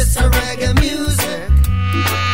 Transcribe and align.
It's 0.00 0.14
a 0.14 0.30
reggae 0.30 0.78
music. 0.80 2.27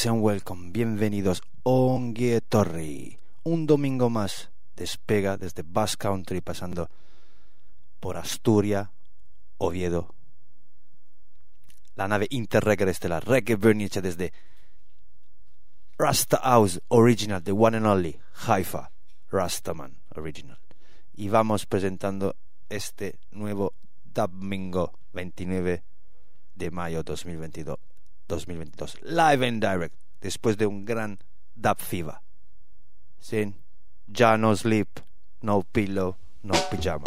sean 0.00 0.22
welcome, 0.22 0.70
bienvenidos 0.72 1.42
Ongie 1.62 2.40
Torri. 2.40 3.18
Un 3.42 3.66
domingo 3.66 4.08
más 4.08 4.50
despega 4.74 5.36
desde 5.36 5.62
Bass 5.62 5.98
Country 5.98 6.40
pasando 6.40 6.88
por 8.00 8.16
Asturias, 8.16 8.88
Oviedo. 9.58 10.14
La 11.96 12.08
nave 12.08 12.28
Interregger 12.30 12.88
Estelar, 12.88 13.28
Reggae 13.28 13.56
Bernice 13.56 14.00
desde 14.00 14.32
Rasta 15.98 16.38
House 16.38 16.80
Original, 16.88 17.42
The 17.42 17.52
One 17.52 17.76
and 17.76 17.86
Only, 17.86 18.18
Haifa, 18.46 18.90
Rastaman 19.30 19.98
Original. 20.16 20.58
Y 21.12 21.28
vamos 21.28 21.66
presentando 21.66 22.36
este 22.70 23.18
nuevo 23.32 23.74
domingo 24.02 24.98
29 25.12 25.82
de 26.54 26.70
mayo 26.70 27.02
2022 27.02 27.89
2022. 28.30 28.98
Live 29.02 29.46
and 29.46 29.60
direct, 29.60 29.94
después 30.20 30.56
de 30.56 30.66
un 30.66 30.84
gran 30.84 31.18
Dub 31.54 31.78
FIBA. 31.78 32.22
Sin 33.18 33.56
Ya 34.06 34.36
No 34.38 34.56
Sleep, 34.56 34.88
No 35.42 35.62
Pillow, 35.62 36.16
No 36.42 36.54
Pijama. 36.70 37.04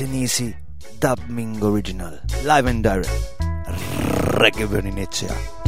Nice 0.00 0.54
Dubbing 1.00 1.62
Original 1.62 2.18
Live 2.44 2.64
and 2.64 2.82
Direct 2.82 3.12
Reggae 4.40 4.64
Berninecea 4.66 5.61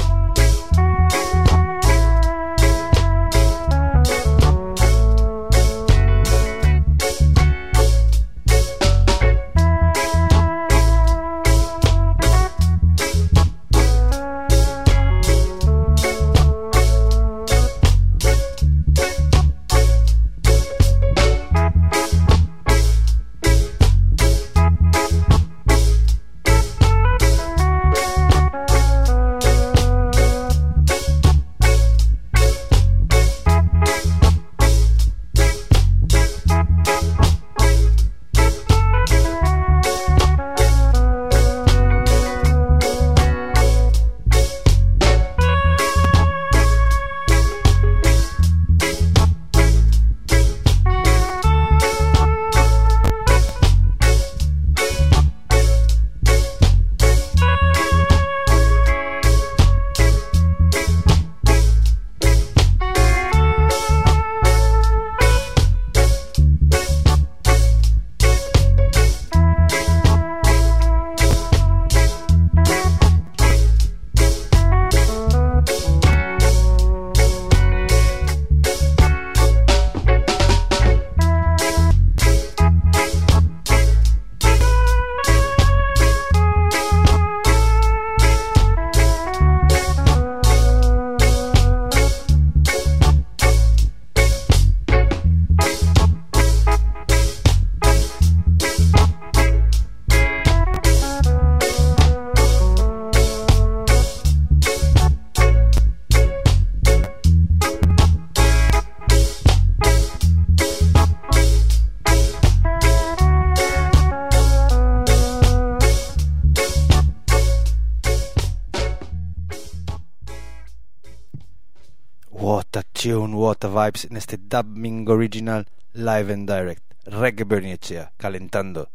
Tune, 123.04 123.36
what 123.36 123.60
vibes 123.60 124.06
en 124.06 124.16
este 124.16 124.38
dubbing 124.38 125.06
original 125.10 125.66
live 125.92 126.32
and 126.32 126.48
direct. 126.48 126.80
Reggae 127.04 127.44
Berniechea, 127.44 128.14
calentando, 128.16 128.88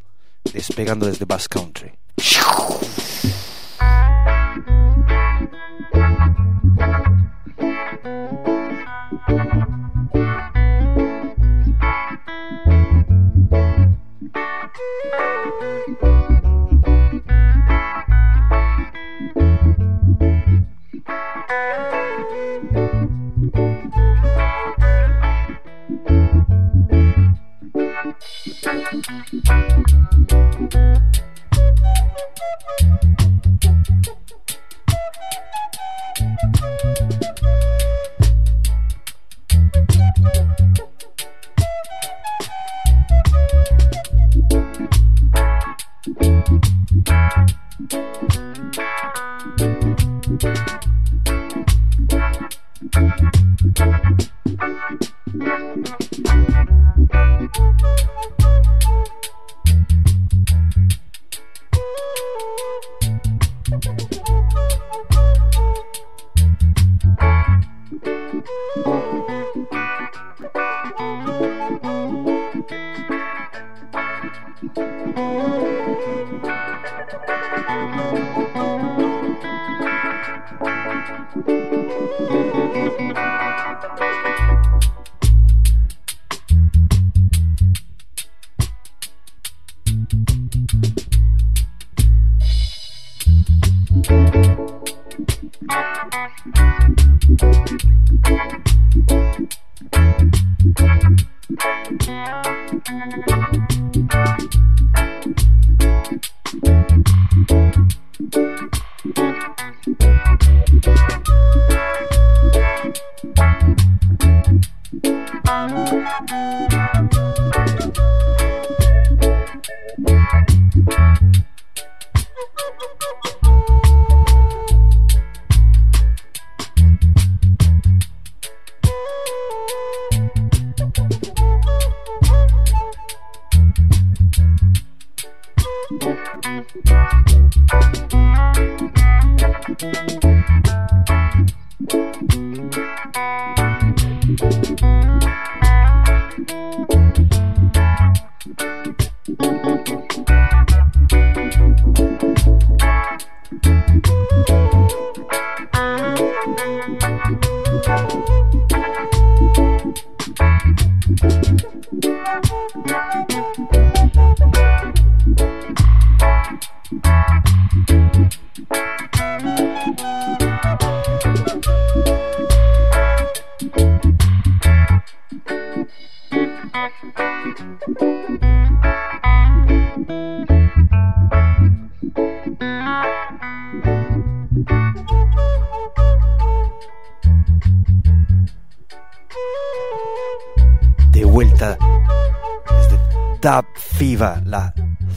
despegando 0.51 1.05
desde 1.05 1.25
Bass 1.25 1.47
Country. 1.47 1.93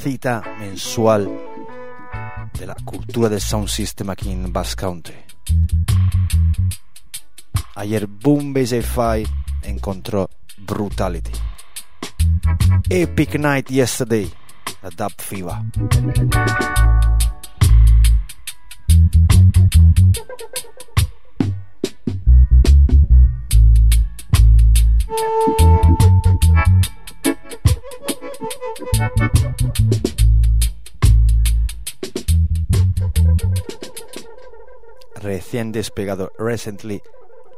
Cita 0.02 0.42
mensual 0.59 1.30
de 2.59 2.66
la 2.66 2.75
cultura 2.85 3.28
del 3.28 3.40
sound 3.40 3.68
system 3.68 4.11
aquí 4.11 4.32
en 4.32 4.52
Bass 4.52 4.75
Country. 4.75 5.14
Ayer 7.76 8.09
Boom 8.09 8.52
Base 8.52 8.82
Fi 8.82 9.25
encontró 9.62 10.28
Brutality. 10.59 11.30
Epic 12.90 13.37
Night 13.37 13.71
Yesterday, 13.71 14.28
la 14.82 14.90
Dub 14.90 15.12
Fiva. 15.18 15.62
Recién 35.52 35.71
despegado, 35.71 36.32
recently 36.38 37.02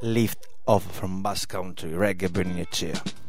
lift 0.02 0.48
off 0.66 0.82
from 0.98 1.22
Basque 1.22 1.52
Country, 1.52 1.92
Reggae 1.92 2.28
Bernicea. 2.28 3.23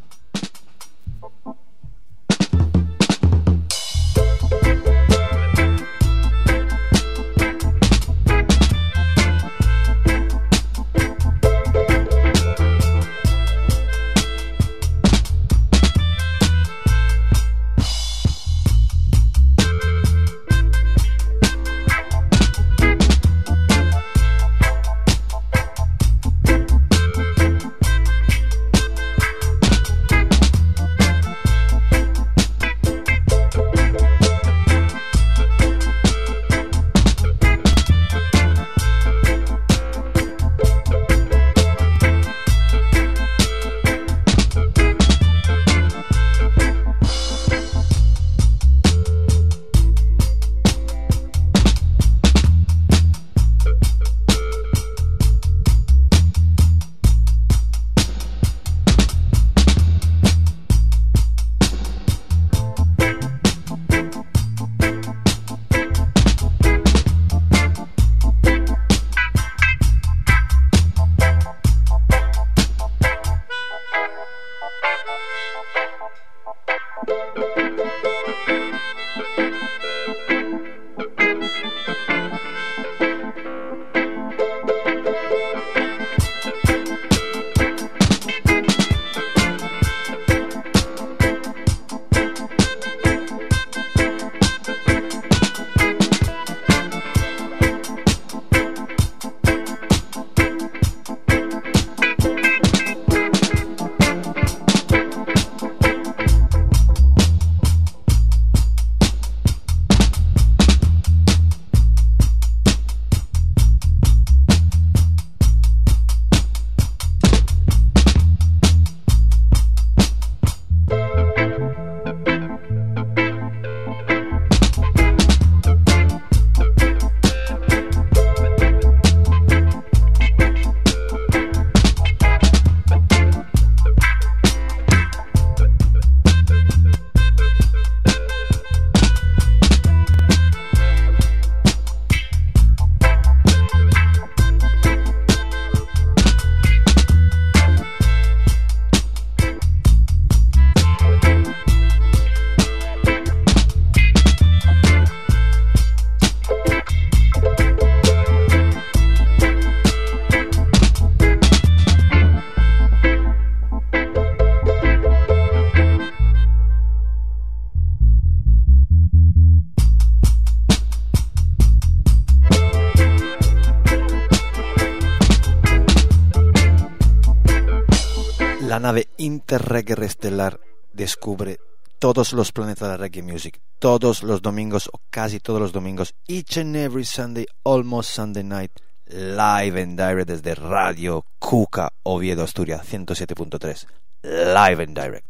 Interreggae 179.75 180.05
Estelar 180.05 180.59
descubre 180.93 181.59
todos 181.99 182.31
los 182.31 182.53
planetas 182.53 182.87
de 182.87 182.87
la 182.87 182.97
reggae 182.97 183.21
music, 183.21 183.59
todos 183.77 184.23
los 184.23 184.41
domingos 184.41 184.89
o 184.93 185.01
casi 185.09 185.41
todos 185.41 185.59
los 185.59 185.73
domingos, 185.73 186.15
each 186.27 186.57
and 186.57 186.77
every 186.77 187.03
Sunday, 187.03 187.45
almost 187.63 188.09
Sunday 188.09 188.43
night, 188.43 188.71
live 189.07 189.81
and 189.81 189.97
direct 189.99 190.29
desde 190.29 190.55
Radio 190.55 191.25
Cuca 191.39 191.89
Oviedo 192.03 192.45
Asturias 192.45 192.87
107.3, 192.89 193.85
live 194.23 194.81
and 194.81 194.95
direct. 194.95 195.27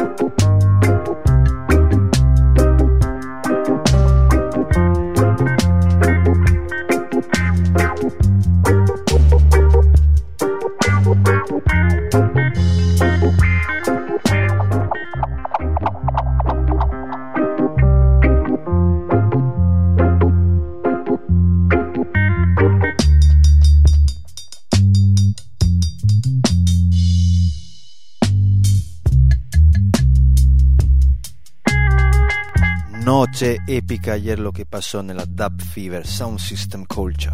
Noche 33.41 33.59
épica 33.65 34.13
ayer 34.13 34.37
lo 34.37 34.51
que 34.51 34.67
pasó 34.67 34.99
en 34.99 35.17
la 35.17 35.25
Dub 35.25 35.59
Fever 35.59 36.05
Sound 36.05 36.37
System 36.37 36.85
Culture. 36.85 37.33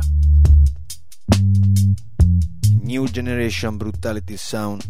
New 2.82 3.06
Generation 3.12 3.78
Brutality 3.78 4.38
Sound 4.38 4.84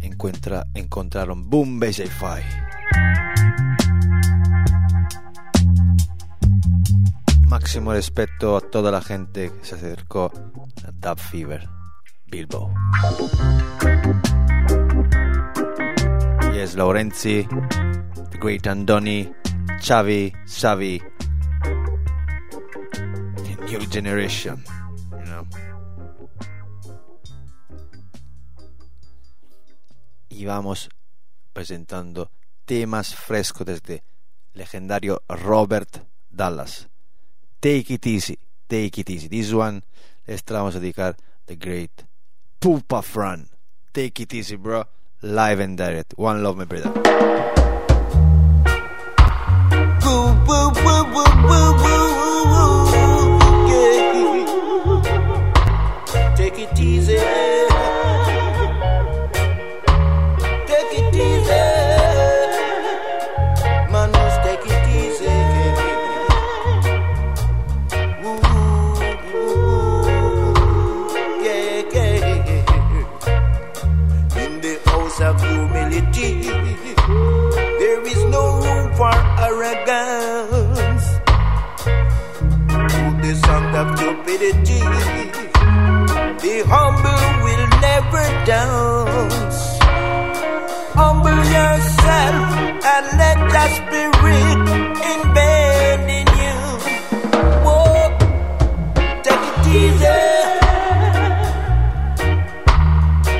encuentra, 0.00 0.66
encontraron 0.74 1.48
Boom 1.48 1.78
Bass 1.78 1.98
Fi. 1.98 2.42
Máximo 7.46 7.92
respeto 7.92 8.56
a 8.56 8.60
toda 8.62 8.90
la 8.90 9.00
gente 9.00 9.52
que 9.52 9.64
se 9.64 9.76
acercó 9.76 10.32
a 10.84 10.90
Dub 10.90 11.18
Fever 11.20 11.68
Bilbo. 12.26 12.74
Yes, 16.52 16.74
Laurenzi, 16.74 17.46
The 18.30 18.38
Great 18.40 18.66
Andoni, 18.66 19.30
Xavi, 19.86 20.32
Xavi, 20.46 21.00
New 23.70 23.86
Generation, 23.88 24.64
you 25.12 25.24
know. 25.26 25.46
Y 30.28 30.44
vamos 30.44 30.88
presentando 31.52 32.32
temas 32.64 33.14
frescos 33.14 33.64
desde 33.64 34.02
legendario 34.54 35.22
Robert 35.28 36.04
Dallas. 36.30 36.88
Take 37.60 37.94
it 37.94 38.06
easy, 38.08 38.40
take 38.66 39.00
it 39.00 39.08
easy. 39.08 39.28
This 39.28 39.52
one 39.52 39.82
les 40.26 40.42
vamos 40.48 40.74
a 40.74 40.80
dedicar 40.80 41.16
the 41.46 41.54
great 41.54 42.04
Pupa 42.58 43.02
Fran. 43.02 43.50
Take 43.92 44.24
it 44.24 44.34
easy, 44.34 44.56
bro. 44.56 44.88
Live 45.22 45.62
and 45.62 45.78
direct. 45.78 46.14
One 46.16 46.42
love, 46.42 46.56
my 46.56 46.64
brother. 46.64 47.45
Take 56.36 56.58
it 56.60 56.78
easy. 56.78 57.15
humility. 84.38 84.80
The 86.42 86.54
humble 86.68 87.26
will 87.44 87.66
never 87.80 88.24
dance. 88.44 89.60
Humble 90.94 91.42
yourself 91.56 92.46
and 92.92 93.06
let 93.20 93.38
your 93.54 93.68
spirit 93.76 94.58
embed 95.12 96.00
in 96.18 96.26
you. 96.42 96.58
Whoa, 97.64 98.08
take 99.24 99.44
it 99.50 99.66
easy. 99.80 100.20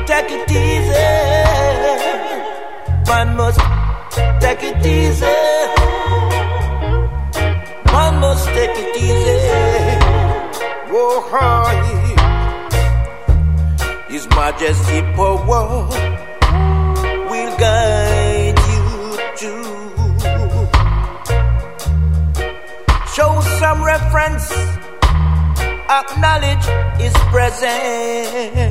Take 0.07 0.31
it 0.37 0.51
easy. 0.51 1.11
One 3.11 3.31
must 3.37 3.61
take 4.41 4.63
it 4.63 4.87
easy. 4.87 5.39
One 7.93 8.15
must 8.21 8.47
take 8.49 8.77
it 8.77 8.97
easy. 8.97 9.36
Whoa, 11.07 11.23
hi. 11.31 11.71
His 14.11 14.27
Majesty 14.31 15.03
power 15.15 15.87
will 17.31 17.53
guide 17.63 18.59
you 18.73 18.87
to 19.41 19.53
show 23.15 23.33
some 23.61 23.85
reference, 23.85 24.51
acknowledge 26.01 26.67
His 26.99 27.15
presence. 27.31 28.67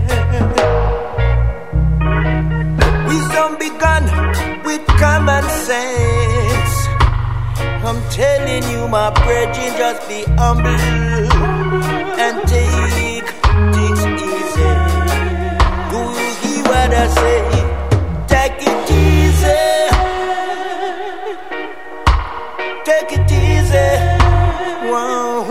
Wisdom 3.07 3.51
begun 3.57 4.03
with 4.65 4.85
common 4.99 5.43
sense. 5.63 6.34
I'm 7.87 8.01
telling 8.09 8.63
you, 8.71 8.87
my 8.87 9.09
brethren, 9.11 9.77
just 9.77 10.07
be 10.09 10.23
humble 10.39 10.69
and 12.25 12.37
take 12.47 13.29
things 13.75 14.01
easy. 14.05 14.71
Do 15.91 15.99
you 16.17 16.29
hear 16.41 16.61
what 16.65 16.91
I 16.93 17.05
say? 17.19 17.41
Take 18.33 18.61
it 18.71 18.91
easy. 19.05 19.63
Take 22.89 23.11
it 23.17 23.31
easy. 23.31 23.89
Wow. 24.91 25.43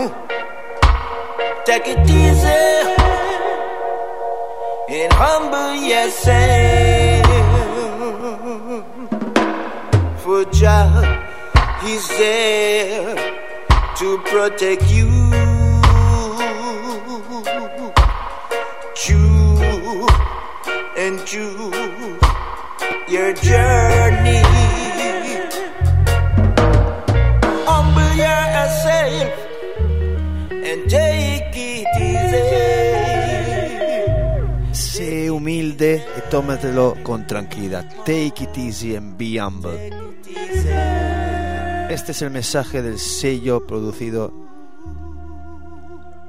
Take 1.65 1.87
it 1.87 2.09
easy. 2.09 2.63
And 4.89 5.13
humble 5.13 5.73
yourself. 5.75 7.25
For 10.21 10.43
Jah 10.45 10.94
there 12.17 13.15
to 13.97 14.17
protect 14.19 14.89
you. 14.91 15.09
Chew 18.95 20.07
and 20.97 21.25
chew 21.25 21.71
your 23.09 23.33
journey. 23.33 24.41
Humble 27.67 28.13
yourself 28.15 29.33
and 30.51 30.89
take 30.89 31.55
it 31.55 31.87
easy. 31.99 32.45
Sé 34.73 35.29
humilde 35.29 36.03
y 36.17 36.21
tómatelo 36.29 36.95
con 37.03 37.27
tranquilidad. 37.27 37.85
Take 38.05 38.43
it 38.45 38.57
easy 38.57 38.95
and 38.95 39.17
be 39.17 39.37
humble. 39.37 39.77
Este 41.89 42.13
es 42.13 42.21
el 42.23 42.31
mensaje 42.31 42.81
del 42.81 42.97
sello 42.97 43.67
producido 43.67 44.33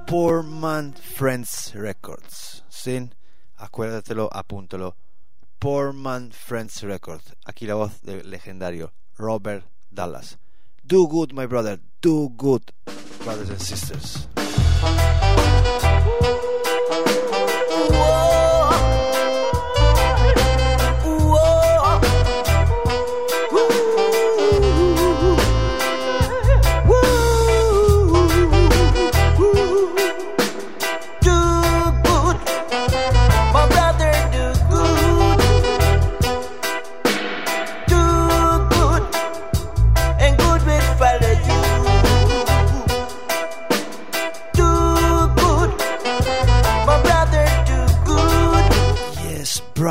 Poor 0.07 0.43
Man 0.43 0.93
Friends 0.93 1.73
Records. 1.75 2.63
Sin, 2.69 3.15
acuérdatelo, 3.57 4.29
apúntalo. 4.33 4.97
Poor 5.59 5.95
Man 5.95 6.31
Friends 6.31 6.83
Records. 6.83 7.35
Aquí 7.47 7.67
la 7.67 7.75
voz 7.75 8.03
del 8.03 8.31
legendario 8.31 8.93
Robert 9.17 9.65
Dallas. 9.91 10.39
Do 10.85 11.09
good, 11.09 11.33
my 11.33 11.47
brother. 11.47 11.81
Do 12.03 12.29
good, 12.37 12.71
brothers 13.25 13.49
and 13.49 13.61
sisters. 13.61 14.29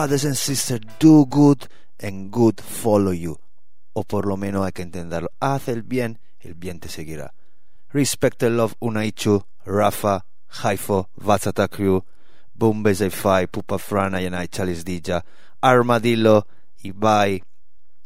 Brothers 0.06 0.26
and 0.26 0.38
sisters, 0.38 0.82
do 1.00 1.26
good 1.26 1.68
and 2.00 2.30
good 2.30 2.62
follow 2.62 3.12
you. 3.12 3.39
O 3.94 4.04
por 4.04 4.28
lo 4.28 4.38
menos 4.38 4.63
hay 4.63 4.72
que 4.72 4.84
entenderlo. 4.84 5.32
Haz 5.39 5.68
el 5.68 5.82
bien, 5.82 6.20
el 6.41 6.54
bien 6.54 6.80
te 6.80 6.89
seguirá. 6.89 7.34
Respect 7.91 8.44
and 8.44 8.56
love 8.56 8.76
Unaichu, 8.80 9.44
Rafa, 9.65 10.24
Haifo, 10.62 11.08
Vatsata 11.18 11.68
Crew, 11.68 12.04
Bombay 12.54 12.94
Fai, 13.10 13.48
Pupa 13.48 13.80
Frana, 13.80 14.22
Yanai 14.22 14.48
Chalis 14.48 14.84
Dija, 14.84 15.24
Armadillo, 15.63 16.46
Ibai, 16.84 17.41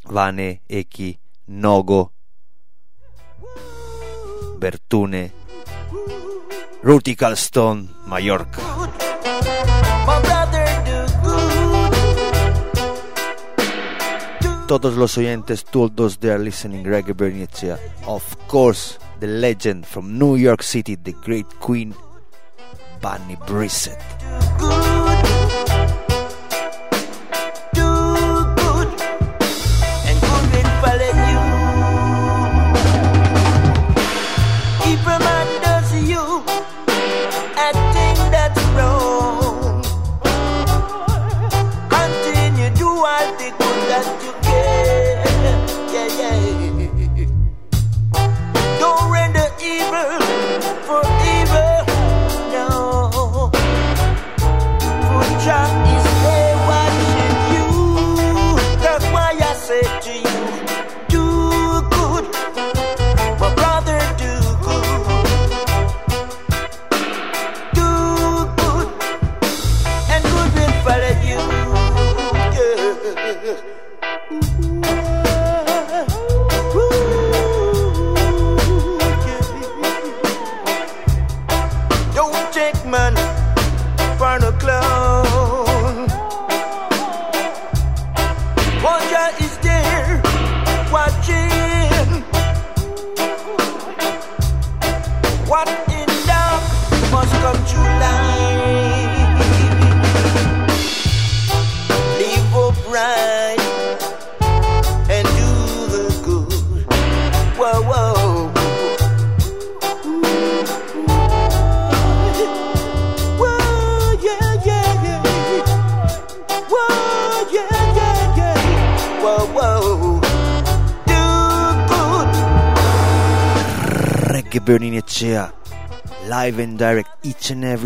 Vane, 0.06 0.62
Eki, 0.70 1.20
Nogo, 1.48 2.14
Bertune, 4.58 5.34
Rutical 6.82 7.36
Stone, 7.36 7.90
Mallorca. 8.08 8.62
Todos 14.70 14.98
los 14.98 15.18
oyentes, 15.18 15.66
todos 15.66 16.20
they 16.20 16.30
are 16.30 16.38
listening 16.38 16.84
Reggae 16.84 17.16
Bernicea. 17.16 17.80
Of 18.06 18.38
course, 18.48 19.00
the 19.20 19.26
legend 19.26 19.84
from 19.84 20.20
New 20.20 20.38
York 20.38 20.62
City, 20.62 20.96
the 20.96 21.14
great 21.14 21.48
queen, 21.60 21.96
Bunny 23.02 23.36
Brissett. 23.48 23.98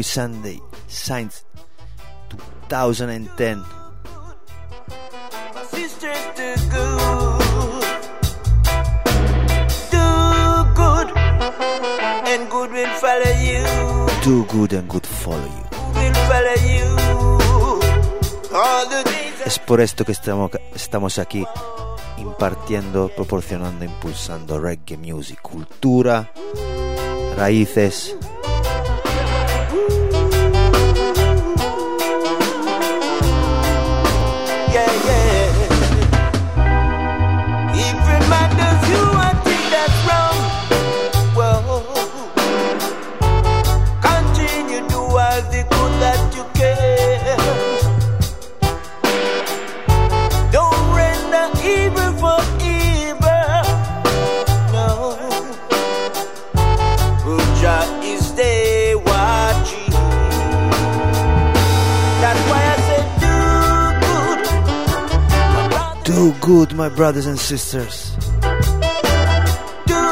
Every 0.03 0.11
Sunday 0.11 0.59
since 0.87 1.45
2010. 2.69 3.63
and 12.25 12.49
good 12.49 12.71
will 12.71 12.89
follow 12.99 13.33
you. 13.39 13.63
Do 14.23 14.45
good 14.45 14.73
and 14.73 14.89
good 14.89 15.05
follow 15.05 15.37
you. 15.37 15.65
Will 15.95 16.13
follow 16.29 16.57
you. 16.65 16.87
All 18.55 18.89
the 18.89 19.03
days 19.03 19.45
Es 19.45 19.59
por 19.59 19.81
esto 19.81 20.03
que 20.03 20.13
estamos, 20.13 20.51
estamos 20.73 21.19
aquí 21.19 21.45
impartiendo, 22.17 23.09
proporcionando, 23.15 23.85
impulsando 23.85 24.59
reggae 24.59 24.97
music, 24.97 25.41
cultura, 25.41 26.31
raíces. 27.37 28.15
Do 66.03 66.33
good, 66.41 66.73
my 66.75 66.89
brothers 66.89 67.25
and 67.27 67.39
sisters. 67.39 68.11
do 69.87 70.03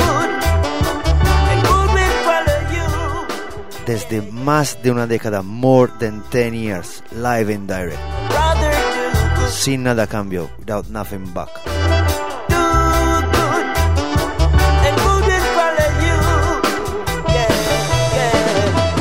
good. 0.00 0.30
And 1.50 1.62
good 1.62 1.90
will 1.94 2.16
follow 2.26 2.60
you. 2.74 2.90
Desde 3.86 4.22
más 4.22 4.82
de 4.82 4.90
una 4.90 5.06
década, 5.06 5.42
more 5.42 5.88
than 6.00 6.22
10 6.30 6.54
years, 6.54 7.02
live 7.12 7.48
and 7.48 7.68
direct, 7.68 8.00
Brother, 8.28 8.72
sin 9.50 9.84
nada 9.84 10.06
cambio, 10.08 10.50
without 10.58 10.88
nothing 10.90 11.24
back. 11.32 11.48
Do 11.64 12.58
good. 13.30 13.66
And 14.82 14.96
good 14.98 15.24
will 15.30 15.46
follow 15.54 15.90
you. 16.06 16.18
Yeah, 17.28 17.54
yeah. 18.16 18.94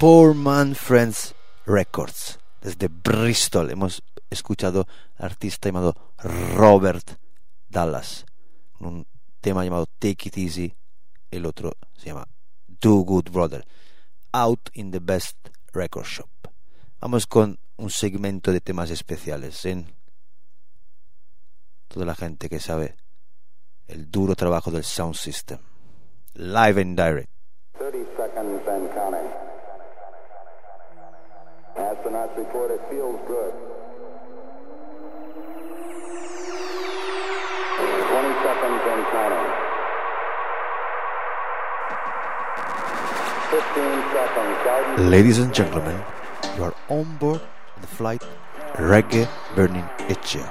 Poor 0.00 0.34
Man 0.34 0.74
Friends 0.74 1.32
Records. 1.64 2.38
Desde 2.60 2.88
Bristol 2.88 3.70
hemos 3.70 4.02
escuchado 4.32 4.86
al 5.16 5.26
artista 5.26 5.68
llamado 5.68 5.94
Robert 6.54 7.18
Dallas. 7.68 8.26
Un 8.80 9.06
tema 9.40 9.64
llamado 9.64 9.86
Take 9.98 10.28
It 10.28 10.38
Easy. 10.38 10.74
El 11.30 11.46
otro 11.46 11.72
se 11.96 12.06
llama 12.06 12.26
Do 12.66 12.96
Good 12.96 13.30
Brother. 13.30 13.66
Out 14.32 14.70
in 14.74 14.90
the 14.90 15.00
Best 15.00 15.36
Record 15.72 16.06
Shop. 16.06 16.28
Vamos 17.00 17.26
con 17.26 17.58
un 17.76 17.90
segmento 17.90 18.52
de 18.52 18.60
temas 18.60 18.90
especiales 18.90 19.64
en 19.64 19.92
toda 21.88 22.06
la 22.06 22.14
gente 22.14 22.48
que 22.48 22.60
sabe 22.60 22.96
el 23.88 24.10
duro 24.10 24.34
trabajo 24.34 24.70
del 24.70 24.84
sound 24.84 25.14
system. 25.14 25.58
Live 26.34 26.80
and 26.80 26.96
direct. 26.96 27.28
30 27.78 27.98
seconds 28.16 28.68
and 28.68 28.94
counting. 28.94 29.30
Astronauts 31.76 32.36
report 32.36 32.70
it 32.70 32.80
feels 32.88 33.20
good. 33.26 33.71
Ladies 44.96 45.38
and 45.38 45.52
gentlemen, 45.52 46.00
you 46.56 46.64
are 46.64 46.74
on 46.88 47.04
board 47.18 47.40
the 47.82 47.86
flight 47.86 48.24
Reggae 48.80 49.28
Burning 49.54 49.84
Echea. 50.08 50.48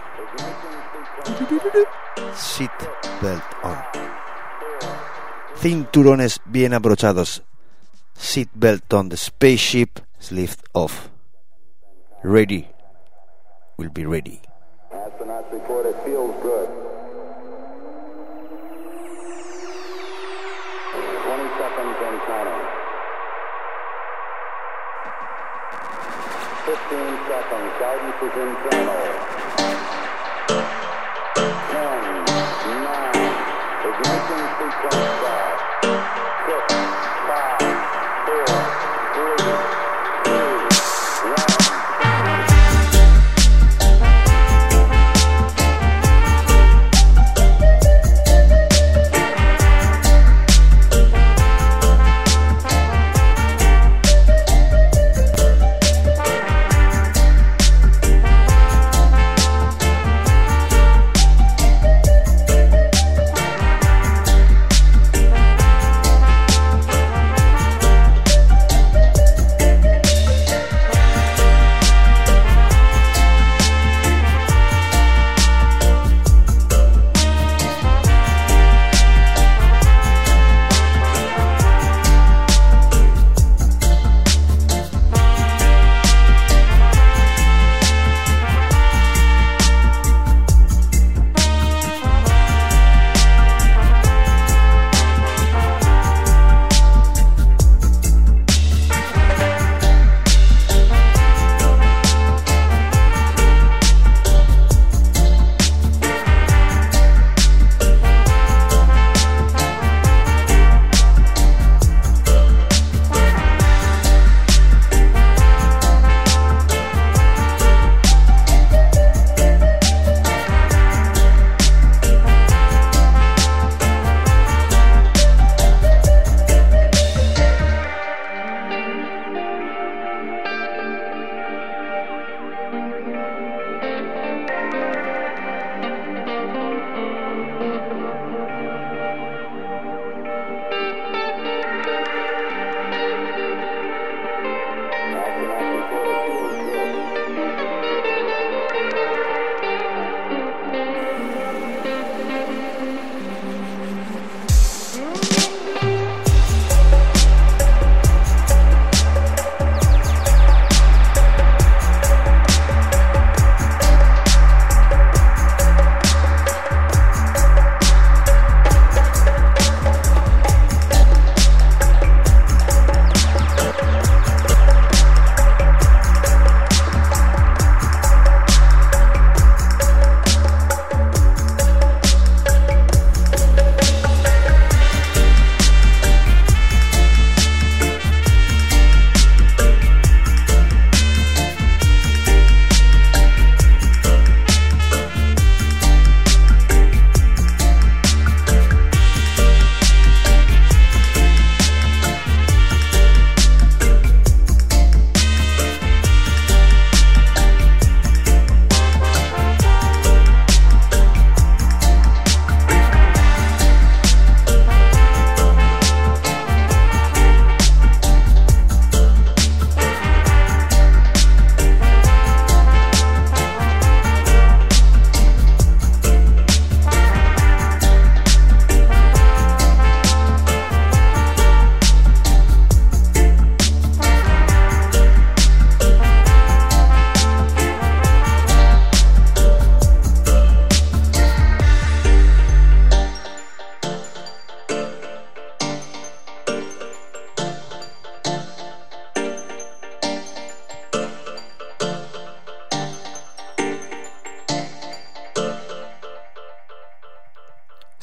Seat 2.35 2.69
belt 3.21 3.41
on. 3.63 3.81
Cinturones 5.55 6.37
bien 6.45 6.73
abrochados. 6.73 7.41
Seat 8.13 8.49
belt 8.53 8.93
on. 8.93 9.09
The 9.09 9.17
spaceship 9.17 9.99
is 10.19 10.31
lift 10.31 10.61
off. 10.73 11.09
Ready. 12.23 12.67
Will 13.77 13.89
be 13.89 14.05
ready. 14.05 14.41
Seconds. 27.31 27.71
Guidance 27.79 28.19
is 28.27 28.35
internal. 28.43 29.03
10, 31.71 32.27
9, 32.83 33.15
ignition 33.87 34.41
sequence 34.59 35.09
start. 35.15 35.40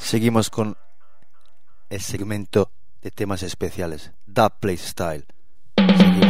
Seguimos 0.09 0.49
con 0.49 0.75
el 1.91 2.01
segmento 2.01 2.71
de 3.03 3.11
temas 3.11 3.43
especiales, 3.43 4.11
Dub 4.25 4.53
Play 4.59 4.75
Style. 4.75 5.23
Seguimos. 5.77 6.29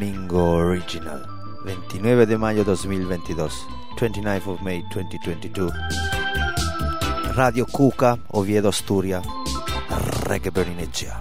Mingo 0.00 0.54
Original, 0.54 1.24
29 1.64 2.26
de 2.26 2.36
mayo 2.36 2.64
2022, 2.64 3.68
29 4.00 4.50
of 4.50 4.60
May 4.62 4.82
2022. 4.92 5.72
Radio 7.36 7.66
Cuca, 7.66 8.18
Oviedo, 8.30 8.70
Asturia, 8.70 9.22
Reggae 10.24 10.50
Berninecea. 10.50 11.20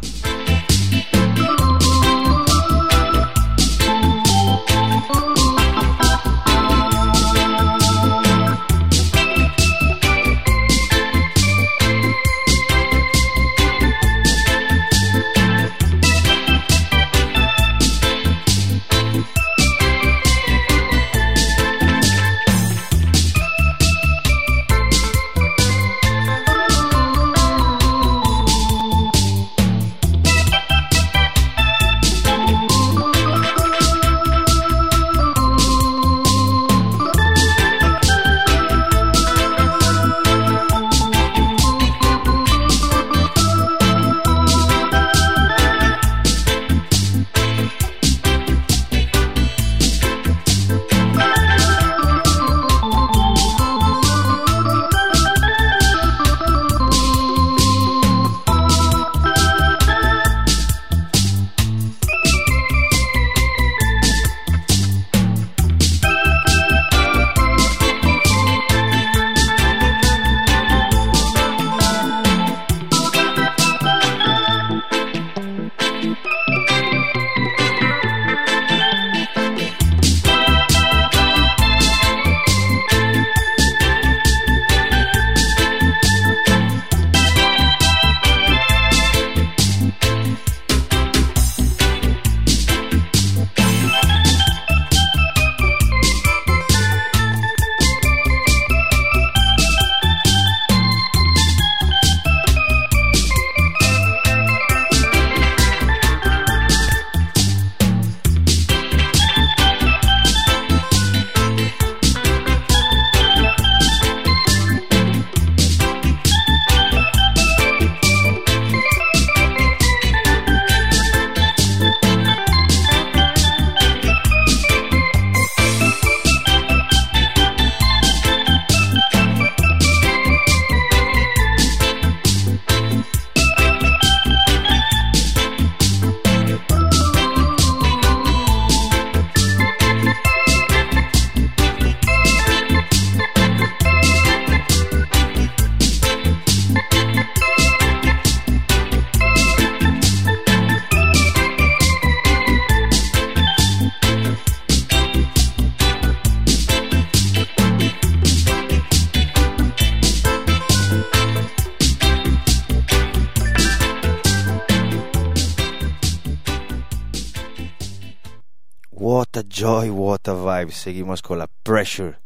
Seguimos 170.75 171.21
con 171.21 171.39
la 171.39 171.47
pressure. 171.63 172.19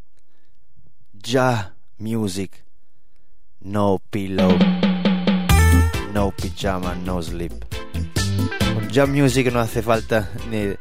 Ja 1.22 1.76
music. 1.98 2.64
No 3.60 4.00
pillow. 4.10 4.58
No 6.12 6.32
pijama, 6.32 6.94
no 6.96 7.22
sleep. 7.22 7.52
Con 8.74 8.90
ja 8.90 9.06
music 9.06 9.52
no 9.52 9.60
hace 9.60 9.82
falta 9.82 10.28
ni 10.50 10.74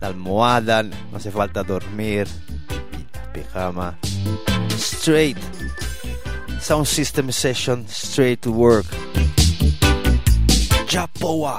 la 0.00 0.06
almohada, 0.06 0.82
no 0.84 1.16
hace 1.16 1.30
falta 1.30 1.64
dormir. 1.64 2.28
Pijama. 3.34 3.98
Straight. 4.78 5.38
Sound 6.60 6.86
system 6.86 7.32
session, 7.32 7.86
straight 7.88 8.40
to 8.40 8.52
work. 8.52 8.86
Ja 10.88 11.06
power. 11.18 11.58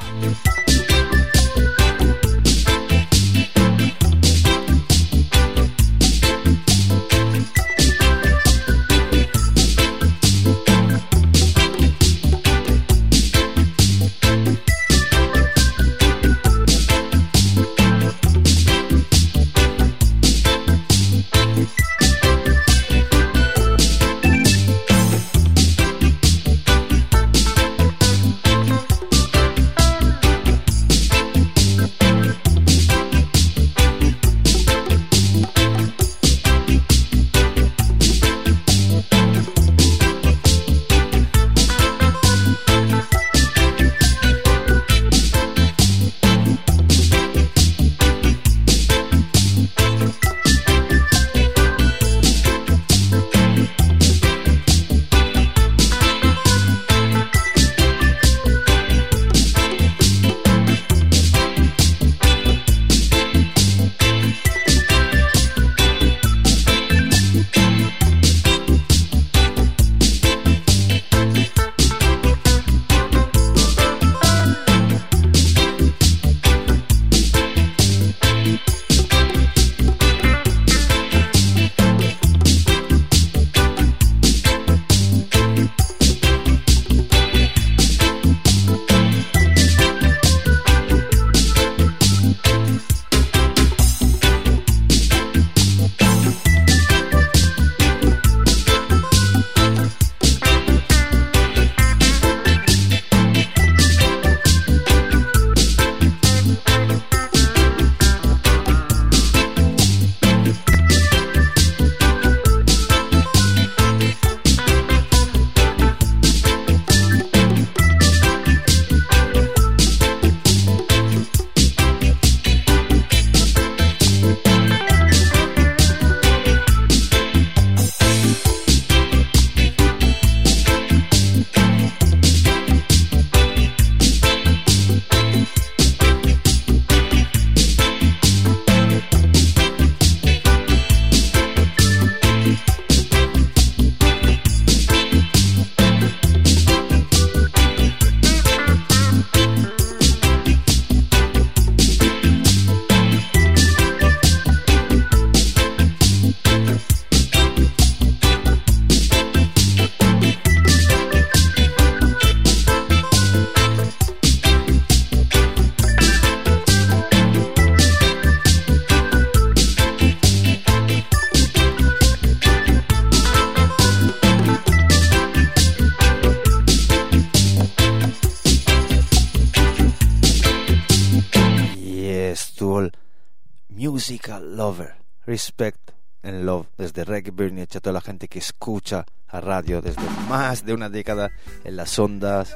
Musical 184.07 184.41
lover. 184.41 184.95
Respect 185.25 185.91
and 186.23 186.45
love 186.45 186.67
desde 186.77 187.03
Reggae 187.03 187.31
Burnage 187.31 187.77
a 187.77 187.81
toda 187.81 187.93
la 187.93 188.01
gente 188.01 188.29
que 188.29 188.39
escucha 188.39 189.05
a 189.27 189.41
radio 189.41 189.81
desde 189.81 190.09
más 190.29 190.65
de 190.65 190.73
una 190.73 190.87
década 190.87 191.29
en 191.65 191.75
las 191.75 191.99
ondas, 191.99 192.55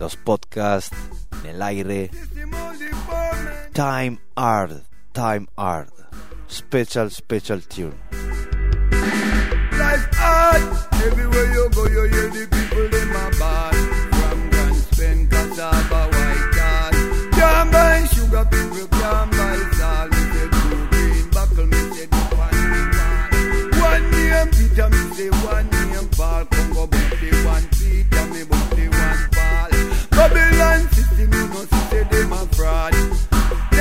los 0.00 0.16
podcasts, 0.16 0.96
en 1.44 1.50
el 1.50 1.62
aire. 1.62 2.10
Time 3.74 4.18
hard, 4.34 4.84
time 5.12 5.46
hard. 5.56 5.92
Special, 6.48 7.10
special 7.10 7.60
tune. 7.60 7.94
Life 9.72 10.08
hard. 10.14 10.62
Everywhere 11.04 11.52
you 11.52 11.68
go, 11.74 11.86
you 11.88 12.04
hear 12.04 12.30
the 12.30 12.46
people 12.50 12.94
in 12.94 13.08
my 13.08 13.38
bar. 13.38 14.01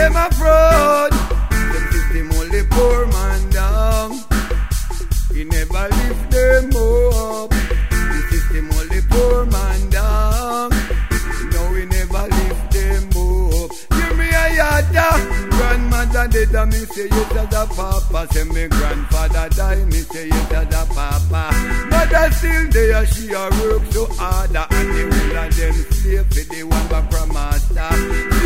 Them 0.02 0.16
a 0.16 0.32
fraud. 0.32 1.12
Them 1.12 1.92
system 1.92 2.32
only 2.32 2.64
poor 2.72 3.06
man 3.06 3.51
Grandmother 16.32 16.54
dead 16.54 16.68
me 16.72 16.86
say 16.86 17.08
yes 17.10 17.32
as 17.36 17.54
a 17.54 17.76
papa. 17.76 18.28
Say 18.32 18.44
me 18.46 18.68
grandfather 18.70 19.50
die, 19.50 19.86
me 19.86 20.00
say 20.00 20.28
yes 20.28 20.52
as 20.54 20.68
a 20.68 20.94
papa. 20.94 21.52
Mother 21.92 22.32
still 22.32 22.70
there, 22.70 23.06
she 23.06 23.34
a 23.34 23.50
work 23.60 23.84
so 23.92 24.06
harder. 24.16 24.66
And 24.72 24.90
the 24.96 25.04
whole 25.12 25.38
of 25.44 25.56
them 25.58 25.74
slave 25.92 26.28
for 26.28 26.56
the 26.56 26.64
one 26.64 26.88
back 26.88 27.12
from 27.12 27.34
master. 27.34 27.92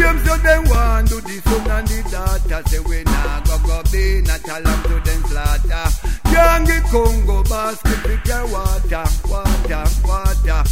Same 0.01 0.19
so 0.25 0.37
them 0.37 0.63
want 0.65 1.09
do 1.09 1.21
the 1.21 1.41
son 1.45 1.71
and 1.71 1.87
the 1.87 2.09
daughter. 2.09 2.69
Say 2.69 2.79
we 2.79 3.03
nah 3.03 3.39
go 3.41 3.57
go 3.67 3.83
be 3.91 4.21
not 4.21 4.47
along 4.49 4.81
to 4.83 4.99
them 5.05 5.23
slaughter. 5.29 5.85
Can't 6.25 6.83
Congo 6.89 7.43
basket 7.43 7.99
pick 8.03 8.25
your 8.25 8.47
water, 8.47 9.05
water, 9.29 9.85
water. 10.03 10.63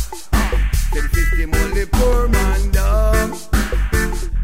Them 0.93 1.09
system 1.13 1.53
only 1.53 1.85
poor 1.85 2.27
man 2.27 2.71
down. 2.71 3.37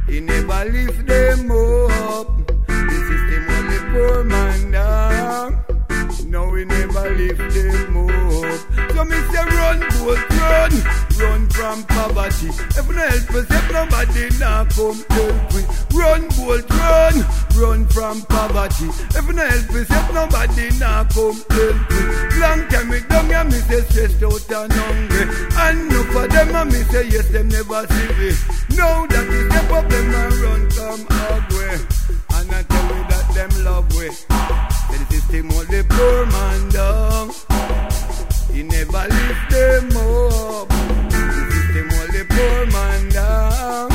He 0.08 0.20
never 0.20 0.66
lift 0.66 1.08
them 1.08 1.52
up. 1.52 2.49
No, 6.30 6.48
we 6.48 6.64
never 6.64 7.10
lift 7.16 7.40
them 7.56 7.98
up. 7.98 8.94
So 8.94 9.04
me 9.04 9.18
say 9.34 9.46
run, 9.58 9.80
boat, 9.80 10.30
run, 10.30 10.72
run 11.18 11.50
from 11.50 11.84
poverty. 11.86 12.50
If 12.50 12.88
no 12.88 13.02
help 13.02 13.30
us, 13.34 13.50
if 13.50 13.72
nobody 13.74 14.30
now 14.38 14.64
come 14.66 15.04
help 15.10 15.54
we. 15.54 15.66
Run, 15.98 16.28
boat, 16.38 16.70
run, 16.70 17.26
run 17.58 17.88
from 17.88 18.22
poverty. 18.30 18.90
If 19.18 19.28
no 19.34 19.42
help 19.42 19.70
us, 19.72 19.90
if 19.90 20.14
nobody 20.14 20.70
now 20.78 21.04
come 21.06 21.42
help 21.50 21.90
we. 21.90 22.40
Long 22.40 22.68
time 22.70 22.90
me 22.92 23.00
down 23.10 23.26
here, 23.26 23.44
me 23.46 23.60
say 23.66 23.82
stressed 23.90 24.22
out 24.22 24.52
and 24.52 24.72
hungry. 24.72 25.26
And 25.58 25.90
no 25.90 26.04
for 26.14 26.28
them, 26.28 26.56
and 26.56 26.72
me 26.72 26.84
say 26.84 27.08
yes, 27.10 27.28
them 27.30 27.50
never 27.50 27.88
see 27.88 28.10
me. 28.22 28.32
Now 28.78 29.08
that 29.08 29.26
is 29.26 29.50
the 29.50 29.66
problem, 29.68 30.14
and 30.14 30.34
run 30.46 30.70
come 30.78 31.08
ugly. 31.10 31.74
And 32.38 32.52
I 32.54 32.62
tell 32.62 32.88
we 32.94 33.02
that 33.10 33.34
them 33.34 33.66
love 33.66 33.90
we. 35.32 35.42
Say 35.42 35.42
the 35.42 35.84
poor 35.90 36.26
man 36.26 36.70
down. 36.70 37.32
He 38.52 38.64
never 38.64 39.08
lift 39.08 39.50
them 39.50 39.98
up. 39.98 40.70
The 41.10 41.22
system 41.52 41.90
only 42.00 42.24
poor 42.26 42.66
man 42.68 43.10
down. 43.10 43.90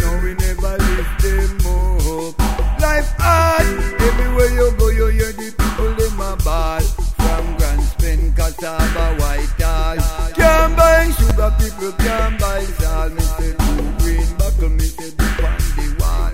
No, 0.00 0.20
we 0.22 0.34
never 0.34 0.76
lift 0.78 1.22
them 1.22 1.66
up. 1.66 2.80
Life 2.80 3.14
hard. 3.18 3.66
Everywhere 4.00 4.50
you 4.54 4.72
go, 4.78 4.88
you 4.88 5.06
hear 5.08 5.32
the 5.32 5.54
people 5.56 6.04
in 6.04 6.16
my 6.16 6.34
ball. 6.44 6.80
From 6.80 7.56
Grand 7.56 7.82
Spain, 7.82 8.32
cassava, 8.34 9.16
white 9.20 9.52
dog. 9.58 9.98
Can't 10.34 10.76
buy 10.76 11.10
sugar, 11.10 11.54
people 11.58 11.92
can't 11.92 12.40
buy 12.40 12.64
salt. 12.64 13.20
Say 13.38 13.52
two 13.52 13.92
green 13.98 14.30
buckle, 14.36 14.78
say 14.80 15.10
the 15.10 15.26
on 15.46 15.58
the 15.76 15.86
wall. 16.00 16.32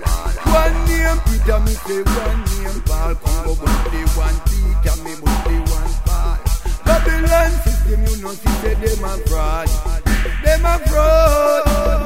One 0.55 0.77
name 0.87 1.19
Peter, 1.25 1.59
say 1.85 2.01
one 2.01 2.41
name 2.45 2.81
Paul. 2.85 3.15
Congo, 3.15 3.55
but 3.55 3.91
System, 7.85 8.03
you 8.07 8.23
know, 8.23 8.31
see 8.31 8.49
say 8.61 8.73
them 8.73 9.03
a 9.03 9.17
fraud. 9.27 9.67
Them 10.43 10.65
a 10.65 10.79
fraud. 10.87 12.04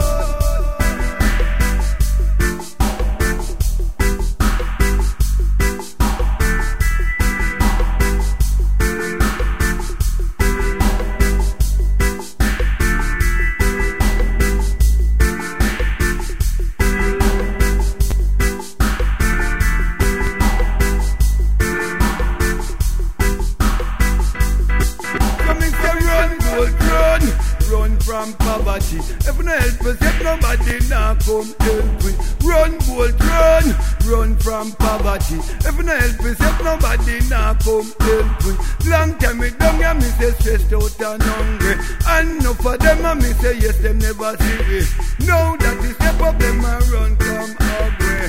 From 28.19 28.33
poverty. 28.33 28.97
If 28.97 29.39
no 29.39 29.51
help 29.51 29.81
us, 29.87 30.01
if 30.01 30.23
nobody 30.23 30.89
now 30.89 31.15
come 31.15 31.55
help 31.59 32.03
we. 32.03 32.11
Run, 32.43 32.77
bolt, 32.83 33.19
run, 33.19 33.65
run 34.11 34.35
from 34.37 34.71
poverty. 34.73 35.35
If 35.63 35.77
no 35.79 35.95
help 35.95 36.19
us, 36.27 36.41
if 36.41 36.63
nobody 36.63 37.19
now 37.29 37.53
come 37.63 37.87
help 37.99 38.43
we. 38.43 38.89
Long 38.89 39.17
time 39.19 39.39
me 39.39 39.51
down 39.51 39.75
here, 39.77 39.93
me 39.93 40.09
say 40.19 40.31
stressed 40.31 40.73
out 40.73 40.99
and 40.99 41.23
hungry. 41.23 41.75
And 42.07 42.43
no 42.43 42.53
for 42.55 42.77
them, 42.77 43.05
and 43.05 43.21
me 43.23 43.31
say 43.39 43.57
yes, 43.57 43.77
them 43.77 43.99
never 43.99 44.35
see 44.35 44.59
we. 44.67 45.25
Now 45.25 45.55
that 45.55 45.77
is 45.85 45.97
the 45.97 46.13
problem, 46.17 46.65
and 46.65 46.87
run 46.89 47.15
come 47.15 47.55
ugly. 47.57 48.19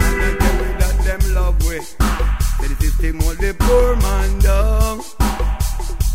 And 0.00 0.22
I 0.22 0.36
tell 0.36 0.54
me 0.58 0.68
that 0.80 0.96
them 1.06 1.34
love 1.34 1.62
we. 1.62 1.78
Say 1.78 2.66
the 2.66 2.76
system 2.80 3.22
only 3.22 3.52
poor 3.52 3.94
man 4.02 4.38
down. 4.40 5.00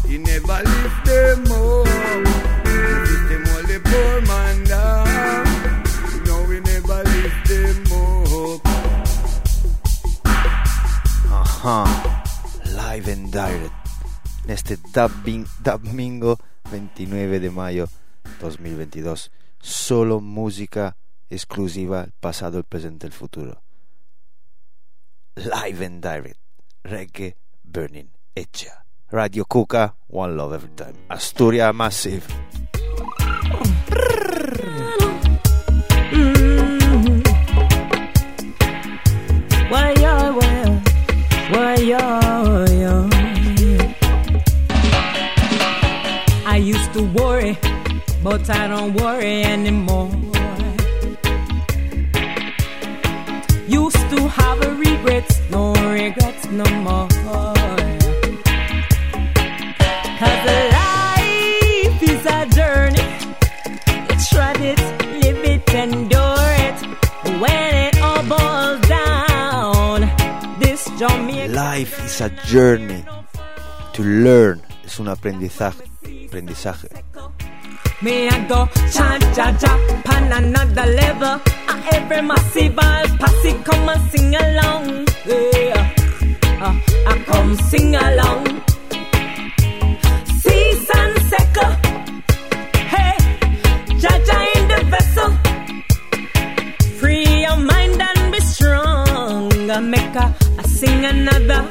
He 0.06 0.18
never 0.18 0.60
lift 0.62 1.06
them 1.06 1.52
up. 1.52 2.43
Live 11.64 13.10
and 13.10 13.32
direct. 13.32 13.74
En 14.44 14.52
este 14.52 14.78
domingo 15.64 16.38
29 16.70 17.40
de 17.40 17.50
mayo 17.52 17.88
2022. 18.42 19.32
Solo 19.62 20.20
música 20.20 20.98
exclusiva, 21.30 22.04
el 22.04 22.12
pasado, 22.12 22.58
el 22.58 22.66
presente, 22.66 23.08
el 23.08 23.14
futuro. 23.14 23.62
Live 25.36 25.86
and 25.86 26.06
direct. 26.06 26.38
Reggae 26.84 27.38
Burning. 27.64 28.12
Hecha. 28.36 28.84
Radio 29.10 29.46
Cuca, 29.46 29.96
One 30.10 30.36
Love 30.36 30.56
Every 30.56 30.76
Time. 30.76 31.06
Asturia 31.08 31.72
Massive. 31.72 32.24
But 48.24 48.50
I 48.50 48.68
don't 48.68 48.94
worry 48.94 49.44
anymore. 49.44 50.10
Used 53.68 54.10
to 54.12 54.28
have 54.30 54.62
a 54.64 54.72
regrets, 54.76 55.42
no 55.52 55.74
regrets 55.74 56.46
no 56.48 56.64
more. 56.88 57.08
Cause 60.20 60.46
life 60.80 62.02
is 62.02 62.26
a 62.26 62.46
journey. 62.58 63.08
Tread 64.30 64.60
it, 64.72 64.80
live 65.22 65.44
it, 65.54 65.74
endure 65.74 66.52
it. 66.68 66.80
When 67.42 67.76
it 67.88 68.02
all 68.02 68.24
boils 68.24 68.82
down, 68.88 70.00
this 70.60 70.90
Jamaica. 70.98 71.52
Life 71.52 72.06
is 72.06 72.22
a 72.22 72.30
journey. 72.48 73.04
To 73.94 74.04
learn 74.04 74.62
es 74.86 74.98
un 75.00 75.10
aprendizaje. 75.10 75.84
aprendizaje. 76.28 76.88
Me 78.04 78.28
I 78.28 78.38
go 78.50 78.68
chant 78.92 79.24
ja 79.38 79.48
ja 79.62 79.74
pan 80.04 80.32
another 80.32 80.88
level. 81.02 81.40
Uh, 81.70 81.96
every 81.96 82.22
massive 82.22 82.76
posse 83.20 83.54
come 83.64 83.90
and 83.94 84.12
sing 84.12 84.36
along. 84.36 85.08
Yeah. 85.26 85.90
Uh, 86.66 86.76
I 87.08 87.24
come 87.26 87.56
sing 87.70 87.96
along. 87.96 88.64
And 90.96 91.18
second. 91.32 91.74
Hey, 92.92 93.16
Jaja 94.02 94.38
in 94.56 94.64
the 94.72 94.80
vessel. 94.92 95.30
Free 97.00 97.44
your 97.46 97.56
mind 97.56 98.02
and 98.02 98.32
be 98.34 98.40
strong. 98.42 99.72
I 99.72 99.80
make 99.80 100.16
a, 100.16 100.36
I 100.60 100.64
sing 100.64 101.06
another 101.06 101.62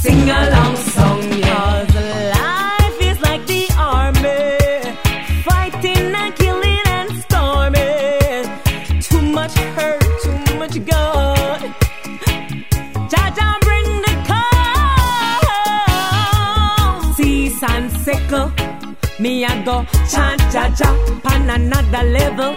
sing 0.00 0.30
along 0.30 0.76
song. 0.76 1.22
Yeah. 1.32 1.79
Sickle. 18.10 18.50
Me 19.20 19.44
I 19.44 19.62
go 19.62 19.76
chant 20.10 20.40
Jaja 20.52 20.90
pan 21.22 21.48
another 21.48 22.04
level. 22.18 22.52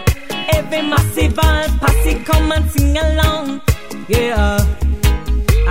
Every 0.58 0.82
massive 0.82 1.36
posse 1.82 2.14
come 2.28 2.52
and 2.56 2.66
sing 2.72 2.98
along. 2.98 3.62
Yeah, 4.08 4.58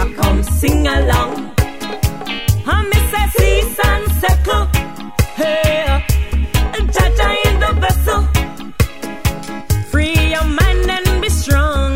I 0.00 0.02
come 0.18 0.42
sing 0.58 0.86
along. 0.86 1.32
I 2.74 2.76
miss 2.90 3.12
a 3.20 3.22
cease 3.36 3.78
and 3.90 4.04
sickle. 4.20 4.64
Hey, 5.40 6.04
Jaja 6.94 7.28
in 7.46 7.54
the 7.64 7.70
vessel. 7.82 8.20
Free 9.90 10.14
your 10.34 10.44
mind 10.44 10.90
and 10.96 11.22
be 11.22 11.28
strong. 11.28 11.94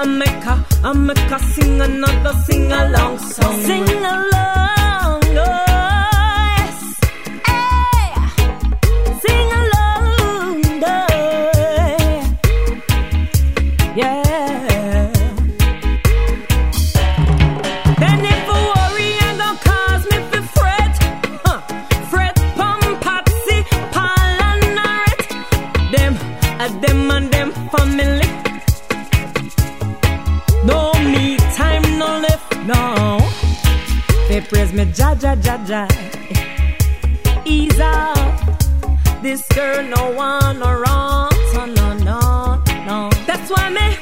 I 0.00 0.04
make 0.20 0.46
I 0.88 0.92
make 0.92 1.40
sing 1.54 1.80
another 1.80 2.34
sing 2.46 2.72
along 2.72 3.18
song. 3.18 3.62
Sing 3.68 3.88
along, 4.14 5.22
oh 5.46 5.71
Me, 34.82 34.88
ja, 34.96 35.14
ja, 35.22 35.36
ja, 35.44 35.58
ja. 35.68 35.86
Ease 37.44 37.80
up. 37.80 38.18
This 39.22 39.46
girl 39.54 39.82
no 39.84 40.10
one 40.10 40.58
no 40.58 40.72
wrong, 40.80 41.30
so 41.52 41.66
no, 41.66 41.94
no, 41.94 42.60
no. 42.86 43.10
That's 43.24 43.48
why 43.48 43.70
me 43.70 43.96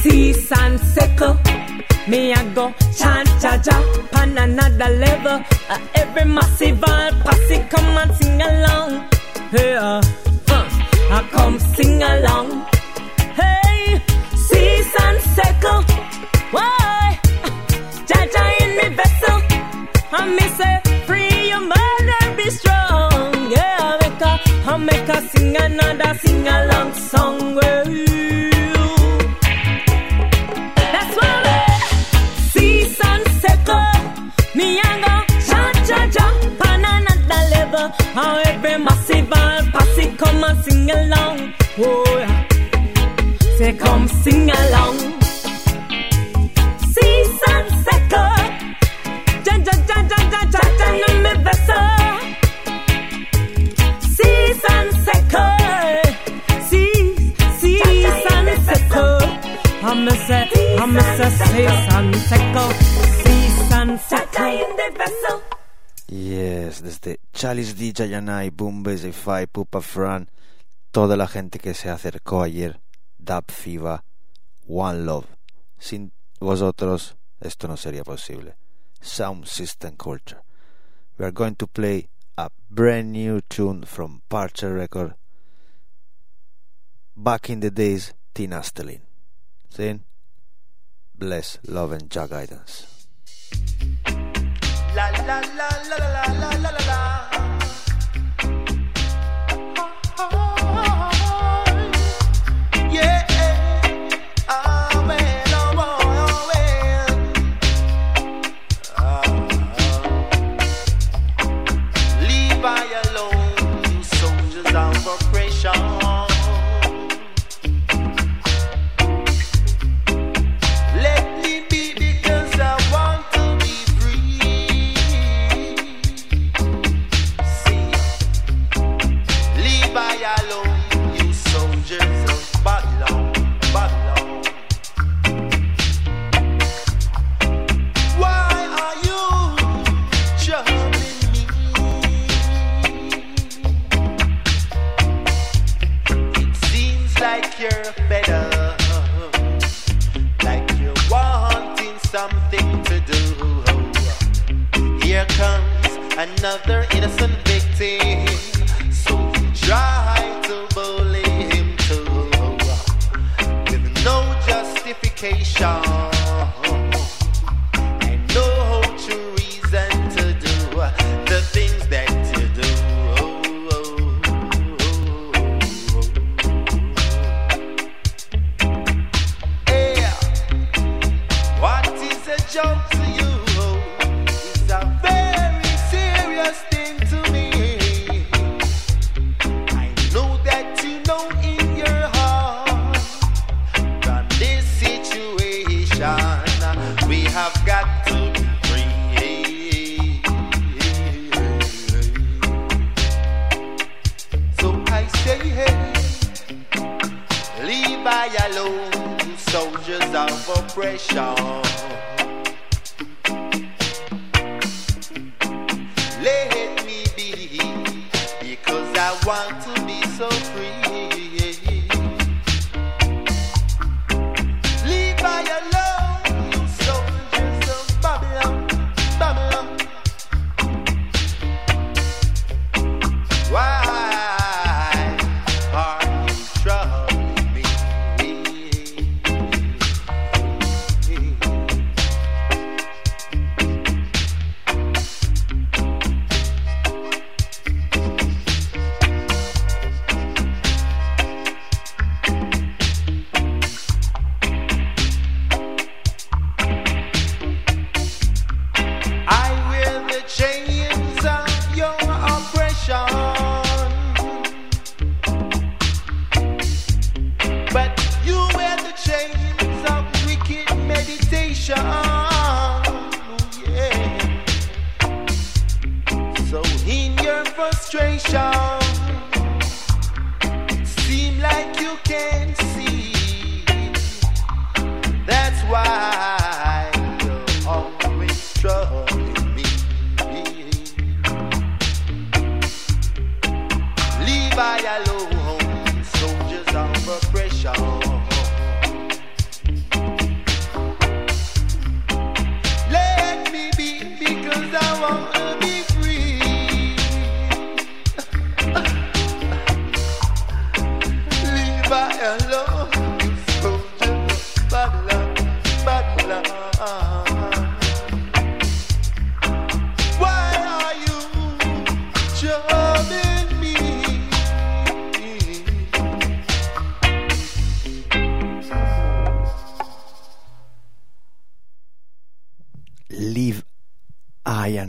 cease 0.00 0.50
and 0.52 0.80
sickle. 0.80 1.36
Me 2.08 2.32
I 2.32 2.44
go 2.54 2.72
chant 2.96 3.28
ja 3.42 3.60
ja 3.66 3.76
pan 4.10 4.38
another 4.38 4.88
level. 4.88 5.44
Uh, 5.68 5.78
every 5.94 6.24
massive 6.24 6.82
all 6.82 7.12
posse 7.22 7.58
come 7.68 7.98
and 7.98 8.14
sing 8.16 8.40
along. 8.40 9.04
Hey, 9.50 9.74
uh, 9.74 10.00
I 11.10 11.28
come 11.30 11.58
sing 11.58 12.02
along. 12.02 12.64
Hey, 13.36 14.00
cease 14.34 14.94
and 15.02 15.20
sickle. 15.36 15.82
Why? 16.52 17.20
Jaja 18.08 18.44
in 18.62 18.70
me 18.76 18.96
vessel. 18.96 19.39
I 20.12 20.26
miss 20.26 20.56
say, 20.56 20.80
free 21.06 21.48
your 21.48 21.60
mind 21.60 22.08
and 22.20 22.36
be 22.36 22.50
strong. 22.50 23.50
Yeah, 23.50 23.76
I 23.80 23.98
make 24.02 24.20
her, 24.20 24.36
I 24.70 24.76
make 24.76 25.08
her 25.12 25.28
sing 25.28 25.56
another 25.56 26.18
sing 26.18 26.48
along 26.48 26.92
song. 26.94 27.54
Well, 27.54 27.80
How 38.14 38.36
every 38.38 38.76
massive 38.78 39.32
all 39.32 39.62
passy 39.72 40.14
come 40.16 40.42
and 40.42 40.58
sing 40.64 40.90
along. 40.90 41.54
Oh, 41.78 42.04
yeah. 42.18 42.48
Say, 43.56 43.72
come 43.74 44.08
sing 44.08 44.50
along. 44.50 45.19
Yes, 66.08 66.82
desde 66.82 67.20
Chalice 67.32 67.74
D, 67.74 67.92
Jayanai, 67.92 68.50
Boom 68.50 68.82
Basic 68.82 69.12
Five, 69.12 69.48
Pupa 69.48 69.80
Fran, 69.80 70.28
toda 70.90 71.16
la 71.16 71.26
gente 71.26 71.58
que 71.58 71.74
se 71.74 71.88
acercó 71.88 72.42
ayer, 72.42 72.80
Dub 73.18 73.44
Fiva, 73.50 74.04
One 74.68 75.00
Love. 75.04 75.26
Sin 75.78 76.12
vosotros 76.40 77.16
esto 77.40 77.68
no 77.68 77.76
sería 77.76 78.04
posible. 78.04 78.56
Sound 79.00 79.46
System 79.46 79.96
Culture. 79.96 80.40
we 81.20 81.26
are 81.26 81.32
going 81.32 81.54
to 81.54 81.66
play 81.66 82.08
a 82.38 82.48
brand 82.70 83.12
new 83.12 83.42
tune 83.42 83.82
from 83.82 84.22
Parcher 84.30 84.72
Record 84.72 85.12
back 87.14 87.50
in 87.50 87.60
the 87.60 87.70
days 87.70 88.14
Tina 88.32 88.62
Stalin. 88.62 89.02
Then 89.76 90.04
bless, 91.14 91.58
love 91.68 91.92
and 91.92 92.14
ja 92.14 92.26
guidance. 92.26 93.06
La, 94.96 95.10
la, 95.10 95.40
la, 95.58 96.89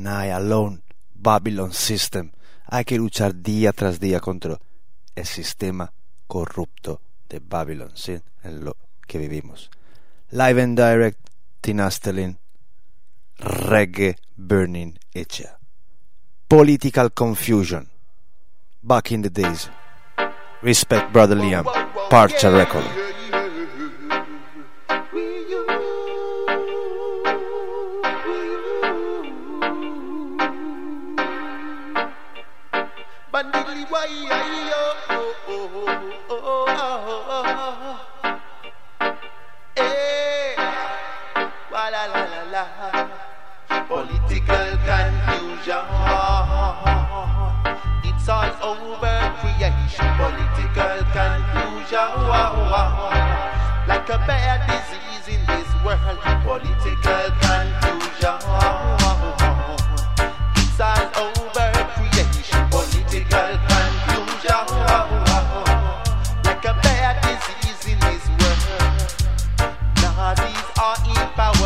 and 0.02 0.10
I 0.10 0.32
alone, 0.32 0.82
Babylon 1.14 1.74
system, 1.74 2.32
hay 2.66 2.86
que 2.86 2.98
luchar 2.98 3.36
día 3.36 3.72
tras 3.72 4.00
día 4.00 4.20
contra 4.20 4.58
el 5.16 5.26
sistema 5.26 5.94
corrupto 6.28 7.02
de 7.30 7.40
Babylon, 7.40 7.92
¿sí? 7.94 8.20
en 8.44 8.66
lo 8.66 8.78
que 9.06 9.20
vivimos. 9.20 9.70
Live 10.32 10.62
and 10.62 10.78
direct, 10.78 11.20
Tina 11.62 11.92
Stelin, 11.92 12.40
Reggae 13.38 14.16
Burning 14.36 14.98
Itcher. 15.14 15.58
Political 16.48 17.12
confusion. 17.12 17.90
Back 18.82 19.12
in 19.12 19.22
the 19.22 19.30
days. 19.30 19.70
Respect 20.64 21.14
Brother 21.14 21.36
Liam, 21.36 21.66
Parcha 22.10 22.50
Record. 22.50 23.11
Political 43.88 44.78
confusion. 44.88 45.86
It's 48.04 48.28
all 48.28 48.52
over 48.64 49.18
creation. 49.40 50.10
Political 50.18 50.98
confusion. 51.14 52.12
Like 53.88 54.10
a 54.10 54.18
bad 54.26 54.60
disease 54.66 55.28
in 55.38 55.46
this 55.46 55.70
world. 55.86 56.20
Political 56.44 57.30
confusion. 57.42 57.81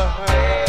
heart. 0.08 0.64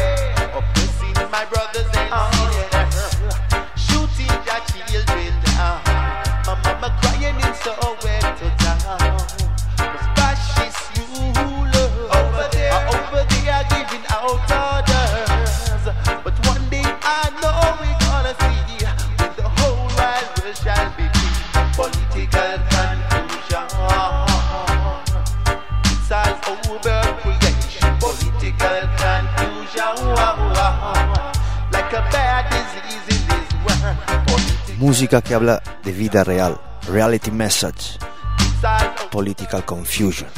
Música 34.86 35.20
que 35.20 35.34
habla 35.34 35.60
de 35.82 35.90
vida 35.90 36.22
real. 36.22 36.60
Reality 36.86 37.32
Message. 37.32 37.98
Political 39.10 39.64
Confusion. 39.64 40.28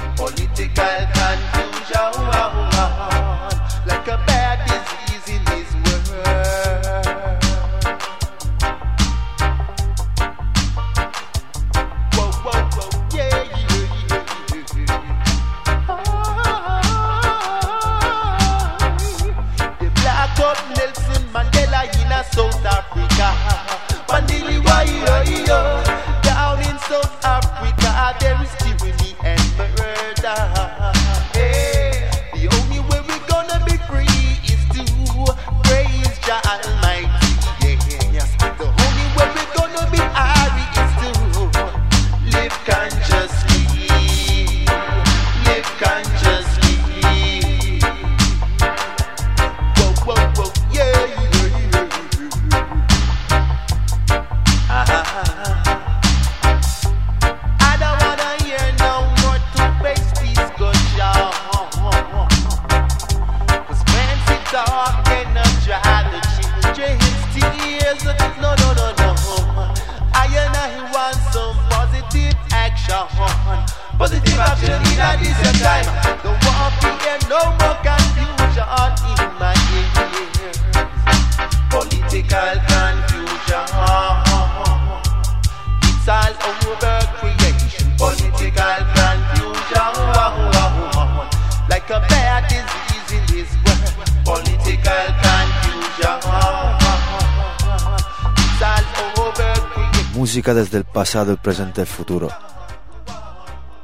Pasado, 101.09 101.33
el 101.33 101.39
presente, 101.39 101.81
el 101.81 101.87
futuro. 101.87 102.29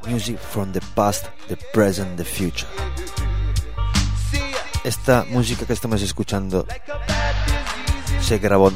Music 0.05 0.37
from 0.37 0.71
the 0.73 0.81
past, 0.93 1.25
the 1.47 1.57
present, 1.73 2.17
the 2.17 2.23
future. 2.23 2.67
Esta 4.83 5.25
música 5.31 5.65
que 5.65 5.73
estamos 5.73 6.03
escuchando 6.03 6.67
se 8.21 8.37
grabó 8.37 8.71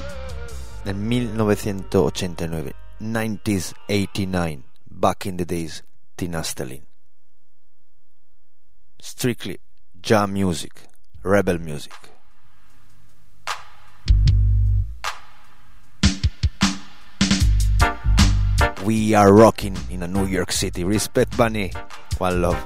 en 0.84 1.08
1989, 1.08 2.74
1989, 3.00 4.64
back 4.90 5.28
in 5.28 5.38
the 5.38 5.46
days, 5.46 5.84
Tina 6.16 6.40
Stalin. 6.40 6.88
Strictly 9.00 9.60
jam 10.02 10.34
music, 10.34 10.74
rebel 11.22 11.60
music. 11.60 12.09
We 18.86 19.14
are 19.14 19.34
rocking 19.34 19.76
in 19.90 20.04
a 20.04 20.08
New 20.08 20.26
York 20.26 20.52
City. 20.52 20.84
Respect 20.84 21.36
Bunny. 21.36 21.72
One 22.18 22.42
love. 22.42 22.58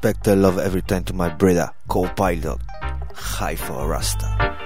Respect 0.00 0.28
and 0.28 0.42
love 0.42 0.60
every 0.60 0.82
time 0.82 1.02
to 1.02 1.12
my 1.12 1.28
brother, 1.28 1.72
co-pilot, 1.88 2.60
Haifa 3.16 3.84
Rasta. 3.84 4.56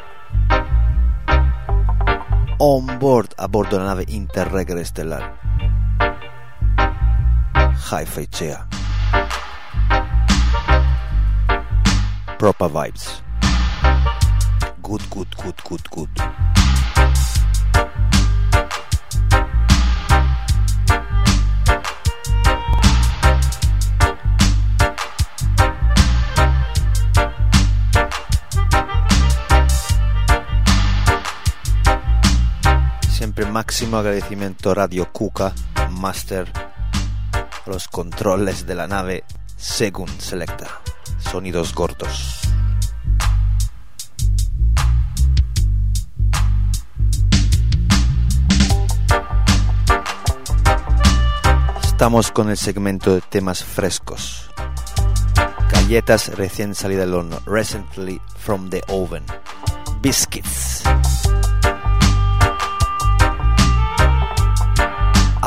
On 2.58 2.98
board, 2.98 3.32
a 3.38 3.48
bordo 3.48 3.78
della 3.78 3.94
nave 3.94 4.04
interregre 4.08 4.84
stellare. 4.84 5.32
Haifa 7.88 8.20
Ichea. 8.20 8.66
Proper 12.36 12.68
vibes. 12.68 13.22
Good, 14.82 15.08
good, 15.08 15.34
good, 15.36 15.62
good, 15.64 15.88
good. 15.88 16.31
Máximo 33.62 33.96
agradecimiento 33.96 34.74
Radio 34.74 35.12
Cuca, 35.12 35.54
Master, 35.92 36.50
a 36.52 37.70
los 37.70 37.86
controles 37.86 38.66
de 38.66 38.74
la 38.74 38.88
nave 38.88 39.22
Según 39.56 40.08
Selecta. 40.08 40.66
Sonidos 41.20 41.72
gordos. 41.72 42.40
Estamos 51.84 52.32
con 52.32 52.50
el 52.50 52.56
segmento 52.56 53.14
de 53.14 53.20
temas 53.20 53.62
frescos. 53.62 54.50
Galletas 55.70 56.36
recién 56.36 56.74
salidas 56.74 57.06
del 57.06 57.14
horno. 57.14 57.38
Recently 57.46 58.20
from 58.38 58.70
the 58.70 58.82
oven. 58.88 59.22
Biscuits. 60.00 60.82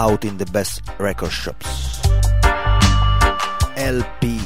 Out 0.06 0.24
in 0.24 0.38
the 0.38 0.46
best 0.46 0.84
record 1.00 1.32
shops. 1.32 2.00
LP 3.76 4.40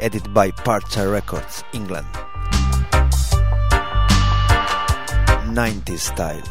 edited 0.00 0.34
by 0.34 0.50
Parcha 0.50 1.08
Records, 1.08 1.62
England. 1.72 2.06
90s 5.54 6.10
style. 6.10 6.42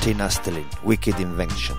Tina 0.00 0.30
Stalin, 0.30 0.64
Wicked 0.82 1.20
Invention. 1.20 1.76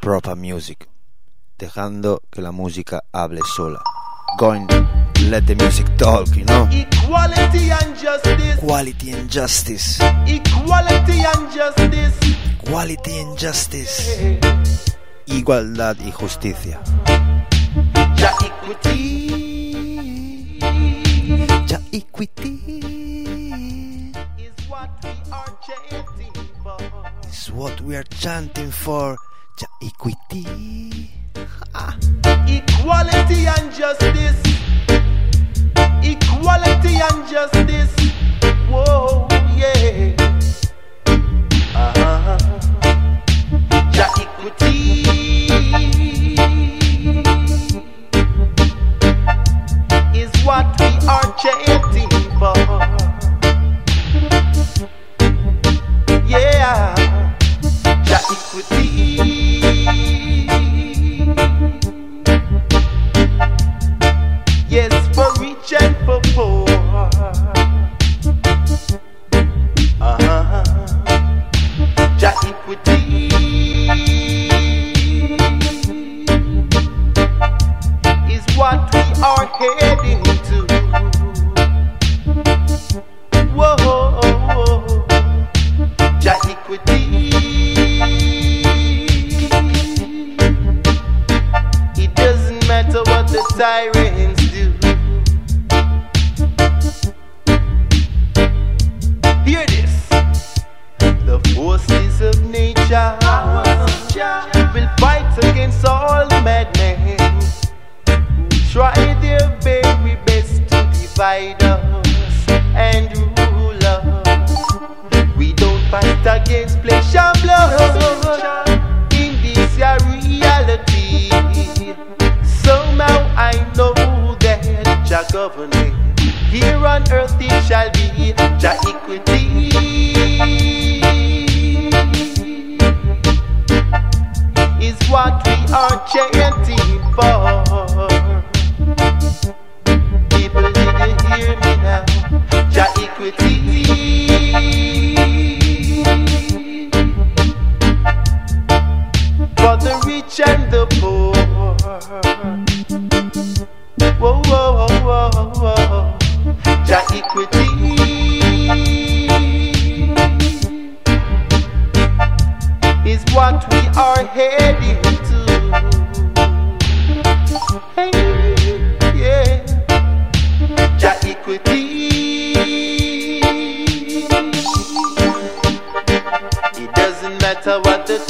Proper 0.00 0.34
music. 0.34 0.88
Dejando 1.58 2.22
que 2.28 2.42
la 2.42 2.50
música 2.50 3.02
hable 3.12 3.40
sola. 3.54 3.80
Going 4.36 4.66
let 5.30 5.46
the 5.46 5.54
music 5.54 5.86
talk, 5.96 6.28
you 6.36 6.44
know? 6.44 6.68
Equality 6.70 7.70
and 7.70 7.96
justice. 7.98 8.56
Quality 8.58 9.12
and 9.12 9.30
justice. 9.30 9.98
Equality 10.26 11.22
and 11.34 11.50
justice. 11.52 12.18
Quality 12.64 13.18
and 13.18 13.38
justice. 13.38 14.10
Igualdad 15.26 15.96
y 16.00 16.10
justicia. 16.12 16.80
Ja 18.16 18.30
equity 18.44 19.28
Ja 21.68 21.78
equity 21.92 22.52
is 24.38 24.52
what 24.68 24.90
we 25.02 25.10
are 25.32 25.58
chanting 25.66 26.32
for. 26.62 26.78
is 27.28 27.50
what 27.52 27.80
we 27.80 27.96
are 27.96 28.04
chanting 28.20 28.70
for. 28.70 29.16
Ja 29.60 29.66
equity. 29.82 30.46
Equality 32.46 33.46
and 33.46 33.72
justice 33.72 34.42
equality 36.02 36.96
and 37.00 37.28
justice. 37.28 37.94
Whoa, 38.68 39.26
yeah. 39.56 40.14
Uh-huh. 41.74 42.38
Ja 43.92 44.06
equity 44.20 45.04
is 50.14 50.30
what 50.44 50.66
we 50.80 50.90
are 51.08 51.34
chanting 51.38 52.10
for. 52.38 52.54
Yeah, 56.26 56.94
ja 58.04 58.18
equity. 58.30 59.41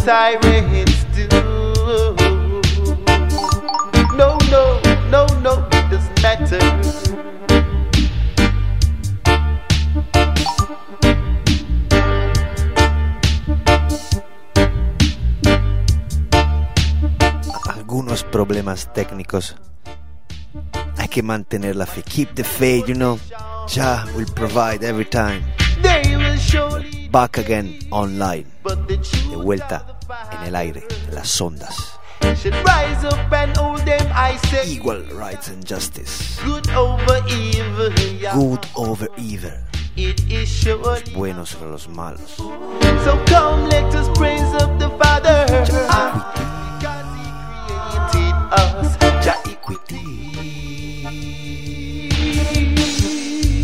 Tyrants 0.05 1.05
do. 1.15 1.29
No, 4.17 4.37
no, 4.51 4.81
no, 5.11 5.27
no, 5.41 5.69
it 5.73 5.91
doesn't 5.91 6.23
matter. 6.23 6.59
algunos 17.69 18.25
problemas 18.25 18.93
técnicos. 18.93 19.57
Hay 20.97 21.09
que 21.09 21.23
mantener 21.23 21.77
la 21.77 21.87
fe. 21.87 22.03
Keep 22.03 22.35
the 22.35 22.45
faith, 22.45 22.89
you 22.89 22.95
know. 22.95 23.19
Jah 23.69 24.05
will 24.17 24.27
provide 24.35 24.83
every 24.83 25.05
time. 25.05 25.43
They 25.83 26.17
will 26.17 26.37
surely 26.39 27.03
Back 27.13 27.37
again 27.37 27.79
online. 27.91 28.47
De 29.31 29.37
vuelta 29.37 29.85
en 30.33 30.47
el 30.47 30.55
aire, 30.57 30.87
en 31.09 31.15
las 31.15 31.41
ondas. 31.41 31.99
Equal 34.65 35.05
rights 35.11 35.49
and 35.49 35.65
justice. 35.67 36.39
good 36.45 36.69
over 36.71 37.21
evil. 37.29 37.91
Good 38.35 38.67
over 38.77 39.09
evil. 39.19 39.53
It 39.97 40.21
is 40.31 40.49
surely 40.49 41.03
Buenos 41.15 41.51
sobre 41.51 41.71
los 41.71 41.89
malos. 41.89 42.37
so. 42.37 43.25
Come, 43.27 43.69
let 43.69 43.95
us 43.95 44.09
praise 44.17 44.55
up 44.63 44.79
the 44.79 44.89
Father 44.99 45.47
Equity 49.45 49.99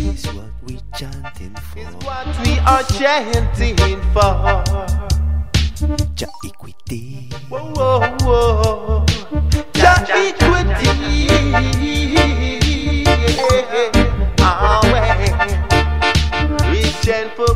is 0.09 0.25
what 0.27 0.51
we 0.65 0.79
chanting 0.95 1.55
is 1.55 1.85
for. 1.85 2.05
what 2.05 2.27
we 2.45 2.59
are 2.59 2.83
chanting 2.83 3.75
for. 4.13 5.08
Jah 5.89 6.27
equity. 6.45 7.29
Whoa, 7.49 7.73
whoa, 7.73 7.99
whoa. 8.21 9.05
Jah 9.73 10.05
equity. 10.13 11.25
Yeah. 13.33 13.75
Ah. 14.39 14.81
Rich 16.69 17.07
and 17.09 17.31
for 17.31 17.55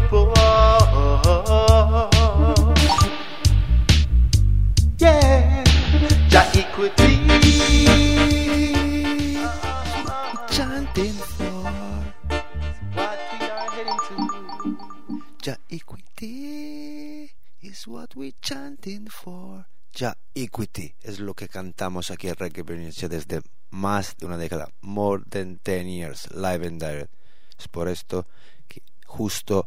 what 17.88 18.15
we 18.15 18.34
chanting 18.41 19.07
for. 19.07 19.67
Ja 19.91 20.17
equity 20.34 20.95
es 21.01 21.19
lo 21.19 21.34
que 21.34 21.47
cantamos 21.47 22.09
aquí 22.09 22.27
en 22.27 22.36
Reggae 22.36 22.63
Berenice 22.63 23.09
desde 23.09 23.41
más 23.69 24.15
de 24.17 24.25
una 24.25 24.38
década. 24.38 24.69
More 24.81 25.23
than 25.29 25.59
10 25.63 25.88
years, 25.88 26.31
live 26.31 26.65
and 26.65 26.79
direct. 26.79 27.13
Es 27.59 27.67
por 27.67 27.88
esto 27.88 28.25
que 28.67 28.81
justo 29.05 29.65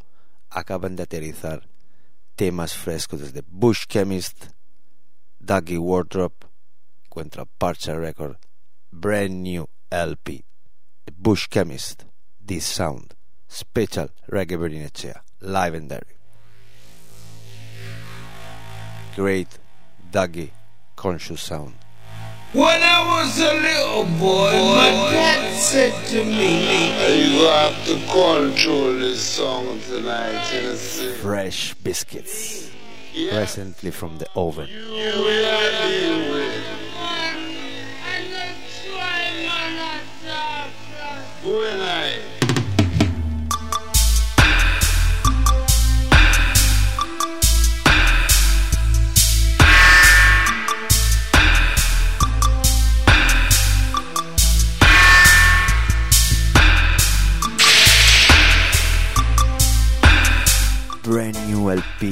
acaban 0.51 0.97
de 0.97 1.05
aterrizar 1.05 1.69
temas 2.35 2.75
frescos 2.75 3.21
desde 3.21 3.43
Bush 3.47 3.85
Chemist, 3.89 4.47
Dougie 5.39 5.79
Wardrop, 5.79 6.45
encuentra 7.05 7.45
Parcha 7.45 7.95
Record, 7.95 8.39
brand 8.91 9.43
new 9.43 9.69
LP, 9.91 10.45
Bush 11.17 11.47
Chemist, 11.49 12.05
This 12.45 12.64
Sound, 12.64 13.14
Special 13.49 14.11
Reggae 14.29 14.59
Berinechea, 14.59 15.23
live 15.41 15.77
and 15.77 15.89
direct. 15.89 16.16
Great 19.17 19.49
Dougie 20.12 20.51
Conscious 20.95 21.41
Sound. 21.41 21.73
When 22.53 22.83
I 22.83 23.01
was 23.23 23.39
a 23.41 23.55
little 23.55 24.05
boy, 24.19 24.53
my 24.53 24.91
dad 25.11 25.59
said 25.59 25.95
to 26.09 26.23
me, 26.23 26.89
You 27.25 27.47
have 27.47 27.85
to 27.87 27.95
control 28.12 28.93
this 28.93 29.23
song 29.23 29.81
tonight, 29.89 30.45
Tennessee. 30.51 31.14
Fresh 31.14 31.75
Biscuits, 31.83 32.71
Yeah, 33.14 33.39
recently 33.41 33.91
from 33.91 34.19
the 34.19 34.29
oven. 34.37 34.69
you 34.69 34.87
will 34.91 35.89
deal 35.89 36.33
with. 36.35 36.64
When 41.43 41.81
I 41.81 42.19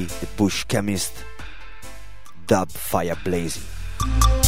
The 0.02 0.26
Bush 0.36 0.64
Chemist, 0.64 1.12
Dub 2.46 2.70
Fire 2.70 3.16
Blazing. 3.24 4.43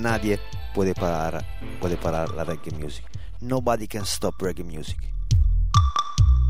Nadie 0.00 0.40
puede 0.74 0.94
parar, 0.94 1.44
puede 1.80 1.96
parar 1.96 2.30
la 2.30 2.44
reggae 2.44 2.70
music. 2.72 3.04
Nobody 3.40 3.86
can 3.86 4.04
stop 4.04 4.34
reggae 4.40 4.64
music. 4.64 4.98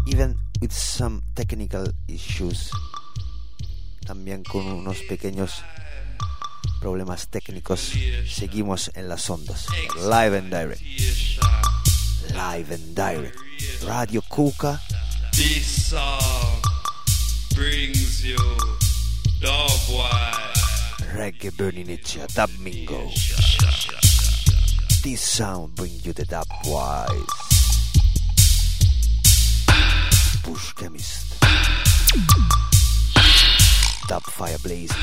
Even 0.06 0.36
with 0.60 0.72
some 0.72 1.22
technical 1.34 1.92
issues, 2.08 2.70
también 4.06 4.42
con 4.44 4.66
unos 4.66 4.98
pequeños 5.08 5.62
problemas 6.80 7.28
técnicos, 7.28 7.92
seguimos 8.28 8.90
en 8.94 9.08
las 9.08 9.28
ondas. 9.30 9.66
Live 9.96 10.36
and 10.38 10.50
direct. 10.50 10.82
Live 12.30 12.74
and 12.74 12.94
direct. 12.94 13.36
Radio 13.86 14.22
Cuca. 14.22 14.80
This 15.32 15.90
song 15.90 16.62
brings 17.54 18.24
you 18.24 18.36
Wise. 19.42 20.39
Reggae 21.20 21.50
Burning 21.50 21.90
Itcha, 21.90 22.26
Dub 22.34 22.48
Mingo. 22.60 23.10
This 25.02 25.20
sound 25.20 25.74
brings 25.74 26.06
you 26.06 26.14
the 26.14 26.24
Dub 26.24 26.46
Wise. 26.64 27.10
Bush 30.42 30.72
Chemist. 30.72 31.38
Dub 34.08 34.22
Fire 34.22 34.56
Blaze. 34.62 34.94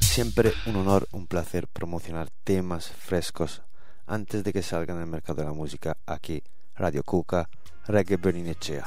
Siempre 0.00 0.52
un 0.66 0.76
honor, 0.76 1.08
un 1.10 1.26
placer 1.26 1.66
promocionar 1.66 2.28
temas 2.44 2.86
frescos 2.86 3.62
antes 4.06 4.44
de 4.44 4.52
que 4.52 4.62
salgan 4.62 4.98
al 4.98 5.08
mercado 5.08 5.42
de 5.42 5.48
la 5.48 5.52
música 5.52 5.96
aquí, 6.06 6.44
Radio 6.76 7.02
Cuca, 7.02 7.48
Reggae 7.88 8.16
Burning 8.16 8.48
Echea. 8.48 8.84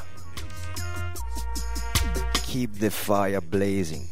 Keep 2.45 2.79
the 2.79 2.89
fire 2.89 3.39
blazing. 3.41 4.09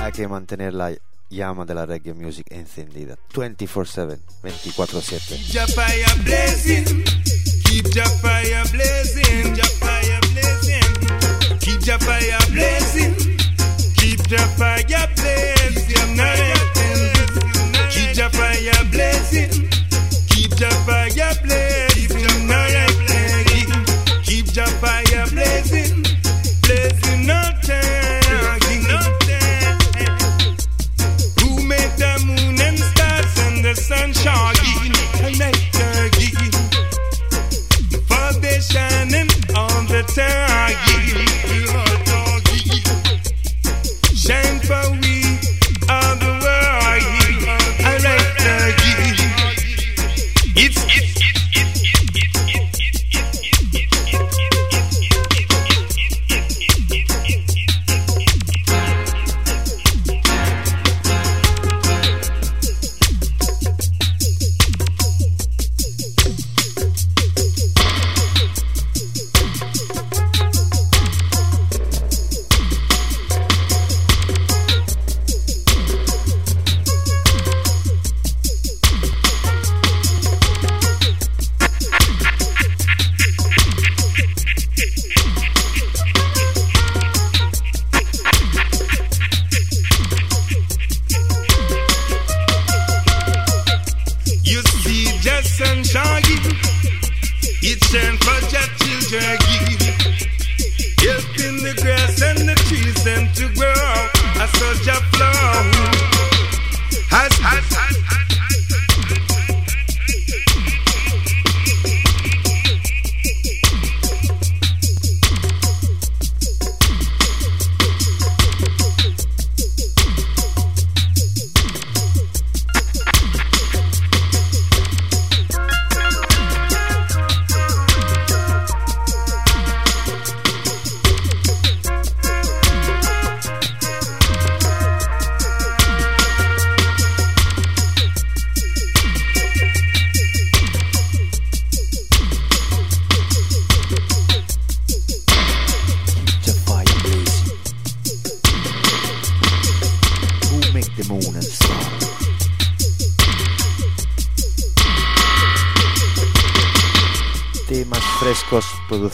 Hay 0.00 0.12
que 0.12 0.26
mantener 0.26 0.72
la 0.74 0.90
llama 1.30 1.64
de 1.64 1.74
la 1.74 1.86
reggae 1.86 2.12
music 2.14 2.46
encendida 2.50 3.16
24/7, 3.32 4.18
24/7. 4.42 5.36
Keep 5.36 5.54
your 5.54 5.68
fire 5.68 6.14
blazing. 6.24 7.04
Keep 7.64 7.94
your 7.94 8.08
fire 8.20 8.64
blazing. 8.72 9.54
Keep 9.54 9.56
your 9.56 9.68
fire 9.76 10.22
blazing. 10.32 10.74
Keep 11.60 11.86
your 11.86 12.00
fire 12.00 12.38
blazing. 12.50 13.14
Keep 13.94 14.30
your 14.30 14.48
fire 18.30 18.84
blazing. 18.90 19.68
Keep 20.28 20.60
your 20.60 20.70
fire 20.86 21.34
blazing. 21.42 21.91
For 38.06 38.40
they 38.40 38.60
shining 38.60 39.30
on 39.56 39.86
the 39.86 40.02
target. 40.14 41.28
Shine 44.14 44.60
for 44.60 44.90
we. 45.00 45.21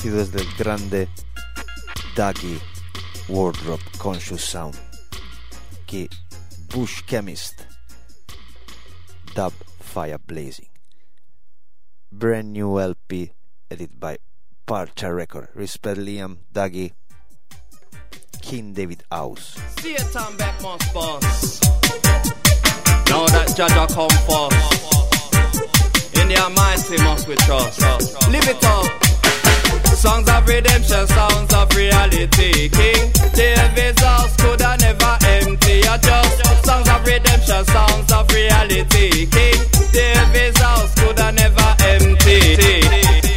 Producidos 0.09 0.33
del 0.33 0.47
grande 0.57 1.09
Daggy 2.15 2.59
Wardrobe 3.29 3.83
Conscious 3.99 4.43
Sound 4.43 4.75
que 5.87 6.09
Bush 6.73 7.03
Chemist 7.07 7.67
Dub 9.35 9.53
Fire 9.81 10.19
Blazing 10.19 10.71
Brand 12.11 12.53
new 12.53 12.79
LP 12.79 13.33
edited 13.71 14.01
by 14.01 14.17
Parcha 14.67 15.13
Record 15.13 15.51
Respect 15.55 15.99
Liam 15.99 16.39
Daggy 16.53 16.93
King 18.41 18.73
David 18.73 19.03
House 19.11 19.59
See 19.81 19.95
a 19.95 19.99
time 19.99 20.37
back. 20.37 20.61
Now 20.63 20.77
that 23.27 23.49
Jaja 23.57 23.87
come. 23.89 24.11
In 26.21 26.33
Almighty 26.39 26.97
must. 27.03 27.29
Live 28.29 28.49
it 28.49 28.65
up. 28.65 29.08
Songs 29.99 30.29
of 30.29 30.47
redemption, 30.47 31.09
sounds 31.09 31.53
of 31.53 31.75
reality. 31.75 32.69
King 32.69 33.11
David's 33.35 34.01
house 34.01 34.37
could 34.37 34.61
have 34.61 34.79
never 34.81 35.19
empty. 35.27 35.83
I 35.89 35.99
just 35.99 36.65
songs 36.65 36.89
of 36.89 37.05
redemption, 37.05 37.65
sounds 37.65 38.13
of 38.13 38.31
reality. 38.33 39.27
King 39.27 39.59
David's 39.91 40.61
house 40.61 40.95
could 40.95 41.19
have 41.19 41.35
never 41.35 41.75
empty. 41.81 43.28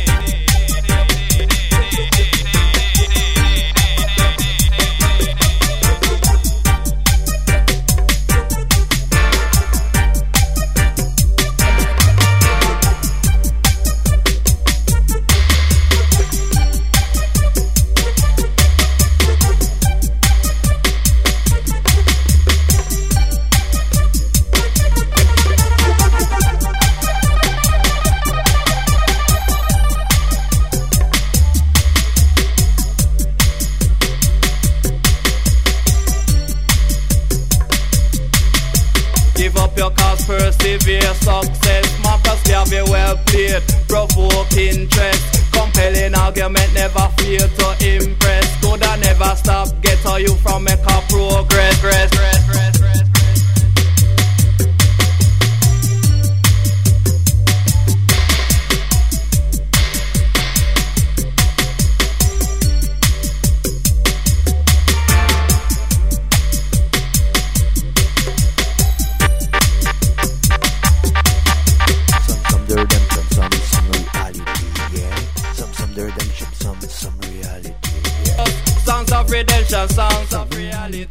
Persevere, 40.71 41.13
success. 41.15 41.99
Marcus 42.03 42.41
Garvey 42.43 42.81
well 42.89 43.17
played, 43.25 43.63
provoke 43.87 44.53
interest. 44.53 45.51
Compelling 45.51 46.15
argument 46.15 46.73
never 46.73 47.07
fail 47.17 47.47
to 47.47 47.67
impress. 47.81 48.61
Coulda 48.61 48.97
never 48.97 49.35
stop, 49.35 49.69
get 49.81 50.05
all 50.05 50.19
you 50.19 50.35
from 50.35 50.63
make 50.63 50.79
a 50.79 51.01
progress. 51.09 51.71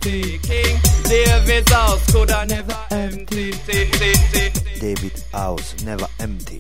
David's 0.01 1.73
house 1.73 2.15
never 2.47 2.77
empty. 2.91 3.51
David 4.81 5.13
House, 5.33 5.75
never 5.85 6.09
empty. 6.19 6.59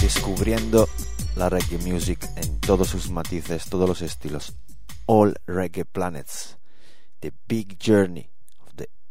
Descubriendo 0.00 0.88
la 1.36 1.48
reggae 1.48 1.78
music 1.78 2.28
en 2.34 2.58
todos 2.58 2.88
sus 2.88 3.10
matices, 3.10 3.66
todos 3.68 3.88
los 3.88 4.02
estilos. 4.02 4.56
All 5.06 5.36
Reggae 5.46 5.84
Planets. 5.84 6.58
The 7.20 7.32
Big 7.46 7.78
Journey 7.78 8.28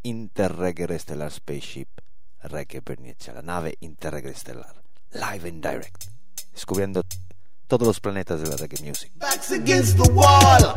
Inter-Reggae 0.08 0.98
Stellar 0.98 1.30
Spaceship. 1.30 1.90
Reggae 2.44 2.82
Bernice, 2.82 3.34
la 3.34 3.42
nave 3.42 3.76
interreggae 3.82 4.30
estelar. 4.30 4.82
Live 5.12 5.50
and 5.50 5.62
direct. 5.62 6.06
Descubriendo 6.54 7.02
todos 7.68 7.86
los 7.86 8.00
planetas 8.00 8.40
de 8.42 8.48
la 8.48 8.56
reggae 8.56 8.82
music. 8.84 9.12
Backs 9.16 9.52
against 9.52 9.98
the 9.98 10.10
wall. 10.14 10.74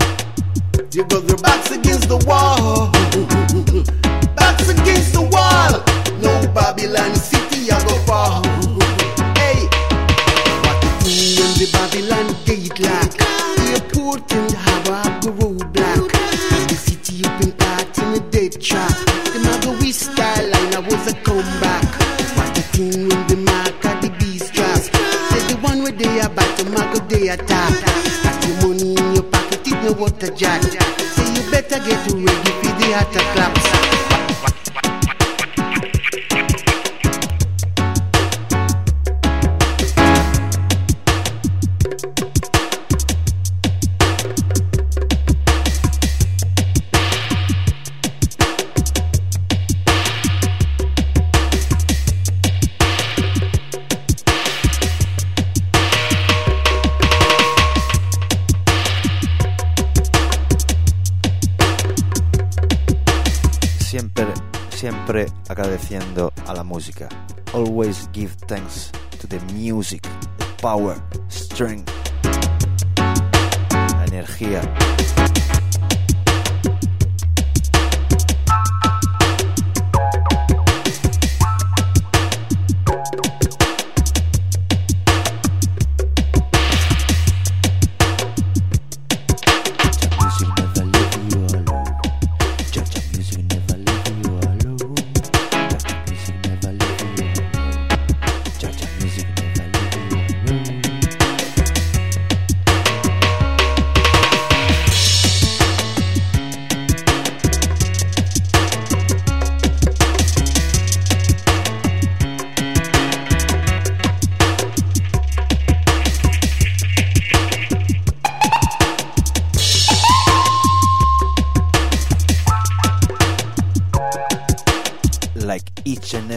You 0.93 1.05
got 1.05 1.27
their 1.29 1.37
backs 1.37 1.71
against 1.71 2.09
the 2.09 2.19
wall. 2.27 2.91
Backs 4.35 4.69
against 4.69 5.13
the 5.13 5.23
wall. 5.23 5.81
No 6.21 6.53
Babylon 6.53 7.15
city 7.15 7.71
I 7.71 7.79
go 7.85 7.95
fall. 8.07 8.43
Hey, 9.39 9.69
what 10.65 10.81
to 10.83 10.89
do 11.05 11.15
when 11.39 11.53
the 11.55 11.69
Babylon 11.71 12.35
gate 12.45 12.81
lock? 12.81 13.15
Airport 13.71 14.29
the 14.29 14.57
harbor 14.59 14.95
I 14.95 15.70
attack. 27.29 27.85
Got 28.23 28.47
your 28.47 28.69
money 28.69 28.95
in 28.95 29.15
your 29.15 29.25
pocket, 29.25 29.67
it 29.67 29.85
no 29.85 29.93
water 29.93 30.31
jack. 30.35 30.63
Say 30.63 31.35
you 31.35 31.51
better 31.51 31.79
get 31.79 32.01
ready 32.13 32.53
for 32.63 32.73
the 32.79 32.93
attack 32.99 33.35
claps. 33.35 33.80
Siempre 65.11 65.27
agradeciendo 65.49 66.33
a 66.47 66.55
la 66.55 66.63
música. 66.63 67.09
Always 67.53 68.09
give 68.13 68.33
thanks 68.47 68.93
to 69.21 69.27
the 69.27 69.41
music, 69.53 70.07
power, 70.63 70.97
strength, 71.29 71.91
energía. 74.07 74.63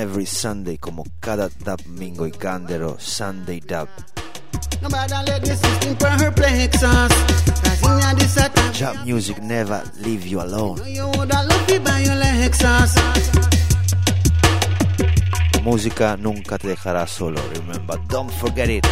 every 0.04 0.26
Sunday 0.26 0.78
como 0.78 1.06
cada 1.22 1.50
domingo 1.64 2.28
y 2.28 2.32
cándero 2.32 2.98
Sunday 3.00 3.62
Dub. 3.62 3.88
Jump 8.74 9.06
music 9.06 9.38
never 9.42 9.82
leave 10.02 10.28
you 10.28 10.42
alone. 10.42 10.82
Música 15.64 16.18
nunca 16.18 16.58
te 16.58 16.68
dejará 16.68 17.08
solo. 17.08 17.40
Remember, 17.54 17.98
don't 18.10 18.30
forget 18.30 18.70
it. 18.70 18.86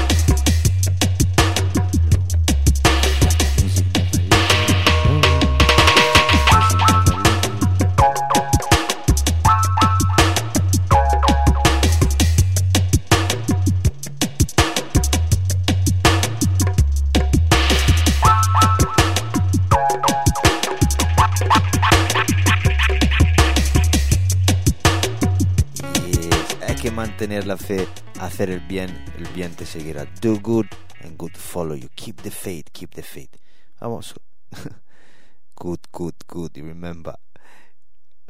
Mantener 27.21 27.45
la 27.45 27.55
fe, 27.55 27.87
hacer 28.19 28.49
el 28.49 28.61
bien, 28.61 28.89
el 29.15 29.27
bien 29.35 29.53
te 29.53 29.63
seguirá. 29.63 30.07
Do 30.21 30.39
good 30.39 30.65
and 31.03 31.19
good 31.19 31.35
follow 31.37 31.75
you. 31.75 31.87
Keep 31.93 32.23
the 32.23 32.31
faith, 32.31 32.65
keep 32.73 32.95
the 32.95 33.03
faith. 33.03 33.29
Vamos. 33.79 34.15
good, 35.55 35.81
good, 35.91 36.15
good. 36.25 36.57
Remember. 36.57 37.15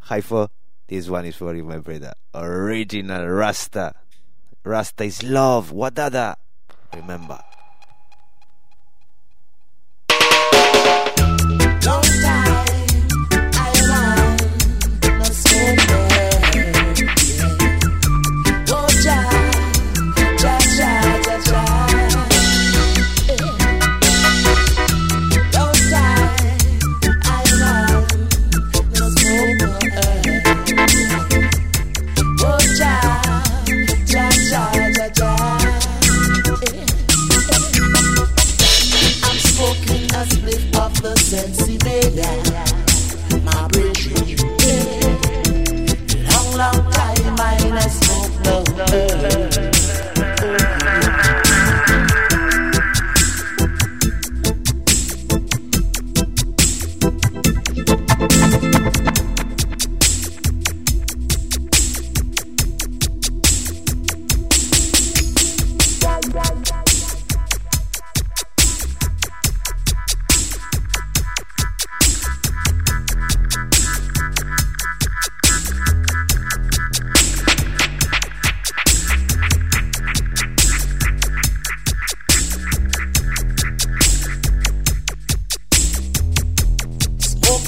Haifo, 0.09 0.49
this 0.87 1.09
one 1.09 1.25
is 1.25 1.37
for 1.37 1.55
you, 1.55 1.63
my 1.63 1.77
brother. 1.77 2.11
Original 2.33 3.27
Rasta. 3.27 3.93
Rasta 4.65 5.05
is 5.05 5.23
love. 5.23 5.71
Wadada. 5.71 6.35
Remember. 6.93 7.41
Want 15.31 15.89
no 15.89 16.10
love. 48.89 49.40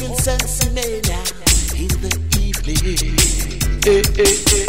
incense 0.06 0.66
now, 1.08 1.24
in 1.76 1.88
the 2.02 2.10
evening. 2.40 2.78
Hey, 3.84 4.02
hey, 4.16 4.36
hey, 4.50 4.68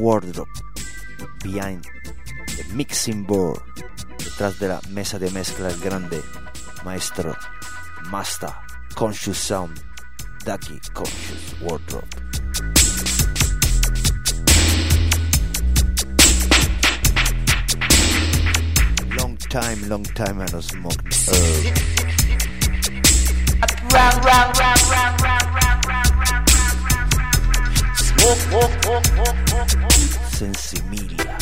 Wardrobe 0.00 0.48
behind 1.44 1.84
the 2.56 2.64
mixing 2.74 3.24
board 3.24 3.60
detrás 4.16 4.58
de 4.58 4.68
la 4.68 4.80
mesa 4.88 5.18
de 5.18 5.30
mezcla 5.30 5.68
el 5.68 5.78
grande 5.78 6.22
maestro 6.86 7.36
Master 8.10 8.50
Conscious 8.94 9.36
Sound 9.36 9.78
Ducky 10.46 10.80
Conscious 10.94 11.54
Wardrobe. 11.60 12.08
Long 19.18 19.36
time, 19.36 19.86
long 19.86 20.04
time 20.04 20.40
I 20.40 20.46
no 20.50 20.60
smoke. 20.60 20.96
Round, 23.92 24.24
round, 24.24 24.24
round, 24.24 24.58
round, 24.58 24.89
Sensimilia. 30.30 31.36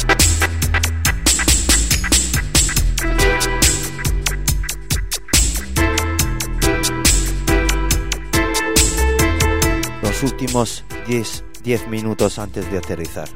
Los 10.01 10.23
últimos 10.23 10.85
10, 11.07 11.45
10 11.63 11.89
minutos 11.89 12.39
antes 12.39 12.71
de 12.71 12.79
aterrizar. 12.79 13.29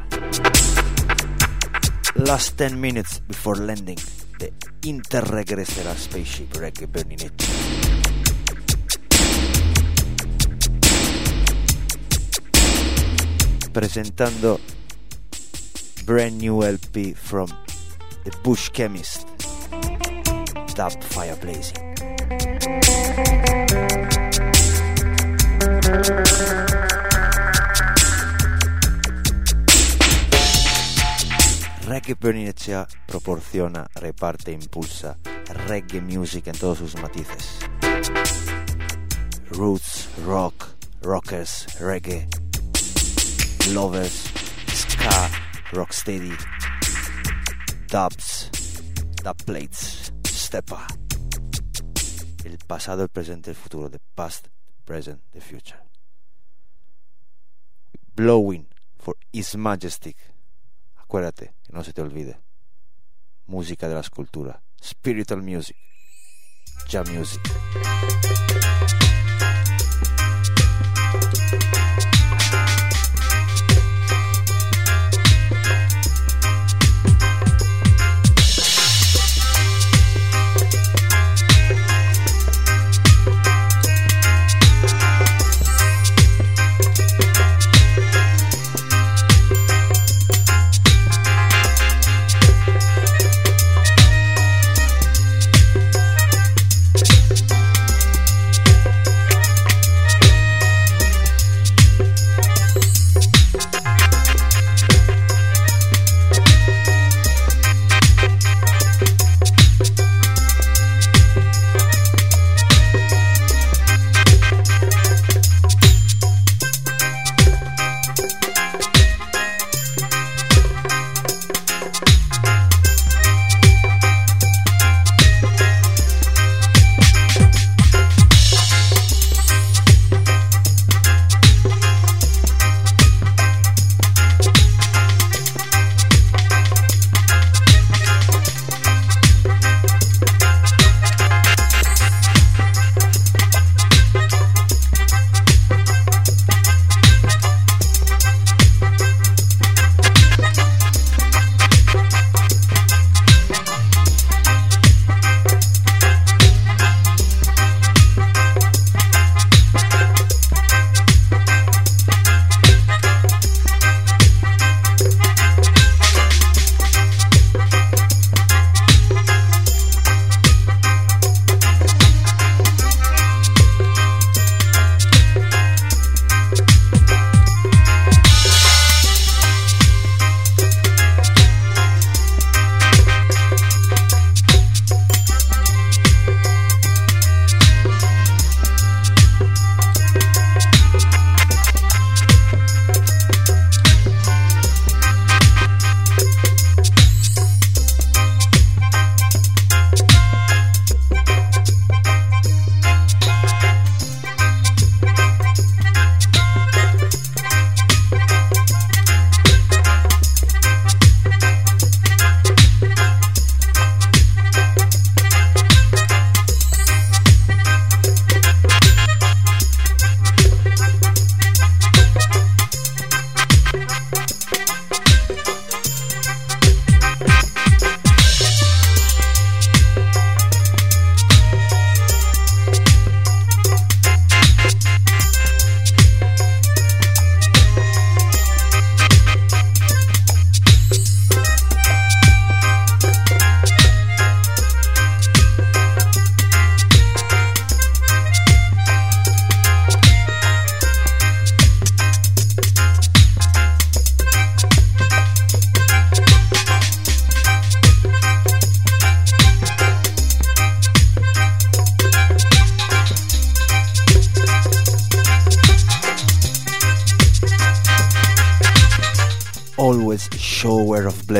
Last 2.15 2.59
10 2.59 2.73
minutes 2.77 3.23
before 3.29 3.61
landing. 3.61 3.99
The 4.39 4.55
Interregresera 4.83 5.95
Spaceship 5.95 6.55
Reggae 6.55 6.87
Burning 6.87 7.21
It. 7.21 8.12
Presentando 13.73 14.61
brand 16.05 16.39
new 16.39 16.63
LP 16.63 17.15
from 17.15 17.49
the 18.25 18.31
Bush 18.43 18.71
Chemist. 18.71 19.27
Dub 20.75 20.93
Fire 21.03 21.37
Blazing. 21.37 21.95
Reggae 31.87 32.15
Bernicea 32.15 32.87
proporciona, 33.07 33.87
reparte 33.95 34.51
e 34.51 34.55
impulsa 34.55 35.19
reggae 35.67 36.01
music 36.01 36.49
en 36.49 36.59
todos 36.59 36.79
sus 36.79 36.95
matices. 36.97 37.59
Roots, 39.51 40.09
rock, 40.25 40.75
rockers, 41.03 41.67
reggae, 41.79 42.29
lovers, 43.69 44.31
ska, 44.67 45.31
rocksteady, 45.73 46.33
dubs, 47.89 48.51
dub 49.23 49.37
plates, 49.45 50.13
stepper. 50.27 50.79
El 52.45 52.59
pasado, 52.67 53.03
el 53.03 53.09
presente, 53.09 53.51
el 53.51 53.57
futuro, 53.57 53.89
the 53.89 54.01
past, 54.15 54.49
present, 54.85 55.21
the 55.33 55.41
future. 55.41 55.79
Blowing 58.17 58.67
for 58.99 59.17
His 59.33 59.57
Majestic. 59.57 60.17
Acuérdate, 60.97 61.55
que 61.63 61.73
no 61.73 61.85
se 61.85 61.93
te 61.93 62.03
olvide. 62.03 62.41
Música 63.47 63.89
de 63.89 63.95
la 63.95 64.01
escultura. 64.01 64.63
Spiritual 64.83 65.43
music. 65.43 65.77
Ja 66.91 67.03
music. 67.05 67.41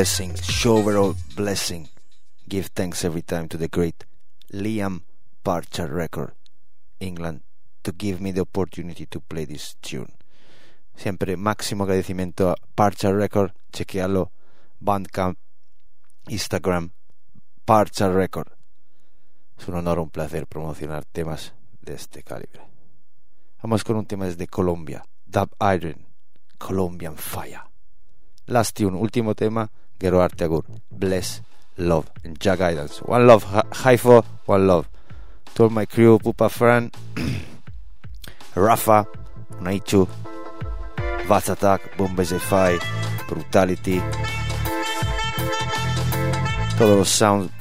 Blessing, 0.03 0.35
shower 0.35 0.97
of 0.97 1.15
blessing. 1.33 1.87
Give 2.49 2.67
thanks 2.67 3.05
every 3.05 3.21
time 3.21 3.47
to 3.47 3.57
the 3.57 3.69
great 3.69 4.03
Liam 4.51 5.03
Parcher 5.45 5.87
record, 5.87 6.33
England, 6.99 7.39
to 7.83 7.93
give 7.93 8.19
me 8.19 8.33
the 8.33 8.41
opportunity 8.41 9.05
to 9.05 9.21
play 9.21 9.45
this 9.45 9.77
tune. 9.81 10.11
Siempre 10.93 11.37
máximo 11.37 11.85
agradecimiento 11.85 12.49
a 12.49 12.55
Parcher 12.75 13.15
Record, 13.15 13.53
chequealo, 13.71 14.31
Bandcamp, 14.81 15.37
Instagram, 16.27 16.91
Parcher 17.63 18.13
Record. 18.13 18.51
Es 19.57 19.69
un 19.69 19.75
honor, 19.75 19.99
un 19.99 20.09
placer 20.09 20.47
promocionar 20.47 21.05
temas 21.05 21.53
de 21.79 21.93
este 21.93 22.23
calibre. 22.23 22.67
Vamos 23.61 23.85
con 23.85 23.95
un 23.95 24.05
tema 24.05 24.25
desde 24.25 24.47
Colombia, 24.47 25.05
Dub 25.25 25.49
Iron, 25.73 26.07
Colombian 26.57 27.15
Fire. 27.15 27.61
Last 28.47 28.75
tune, 28.75 28.97
último 28.97 29.33
tema, 29.33 29.71
Gero 29.99 30.19
Arteagur, 30.19 30.63
Bless, 30.91 31.41
Love, 31.77 32.09
and 32.23 32.37
Ja 32.43 32.55
Guidance. 32.55 32.99
One 32.99 33.25
Love, 33.27 33.45
Haifo, 33.45 34.23
One 34.45 34.67
Love. 34.67 34.87
To 35.55 35.63
all 35.63 35.69
my 35.69 35.85
crew, 35.85 36.19
Pupa 36.19 36.49
Fran, 36.49 36.91
Rafa, 38.55 39.05
Naichu, 39.61 40.07
Bombay 41.97 42.25
Fi, 42.25 42.79
Brutality, 43.29 44.01
todos 46.77 46.97
los 46.97 47.09
sounds, 47.09 47.51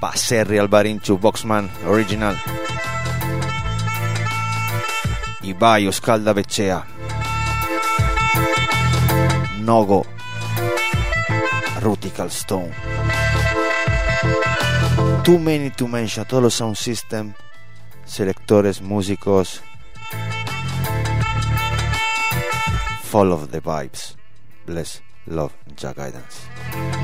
Baserri, 0.00 0.58
Albarinchu, 0.58 1.18
Boxman, 1.18 1.70
Original, 1.86 2.36
Ibai, 5.42 5.86
Oscalda 5.88 6.34
Becea, 6.34 6.84
Nogo, 9.60 10.04
Rutical 11.84 12.30
Stone. 12.30 12.72
Too 15.22 15.38
many 15.38 15.70
to 15.70 15.86
mention, 15.86 16.24
todos 16.24 16.42
los 16.42 16.54
sound 16.54 16.76
system, 16.76 17.34
selectores, 18.06 18.80
músicos, 18.80 19.60
follow 23.02 23.46
the 23.46 23.60
vibes. 23.60 24.16
Bless, 24.66 25.02
love, 25.26 25.52
and 25.66 25.94
guidance. 25.94 27.03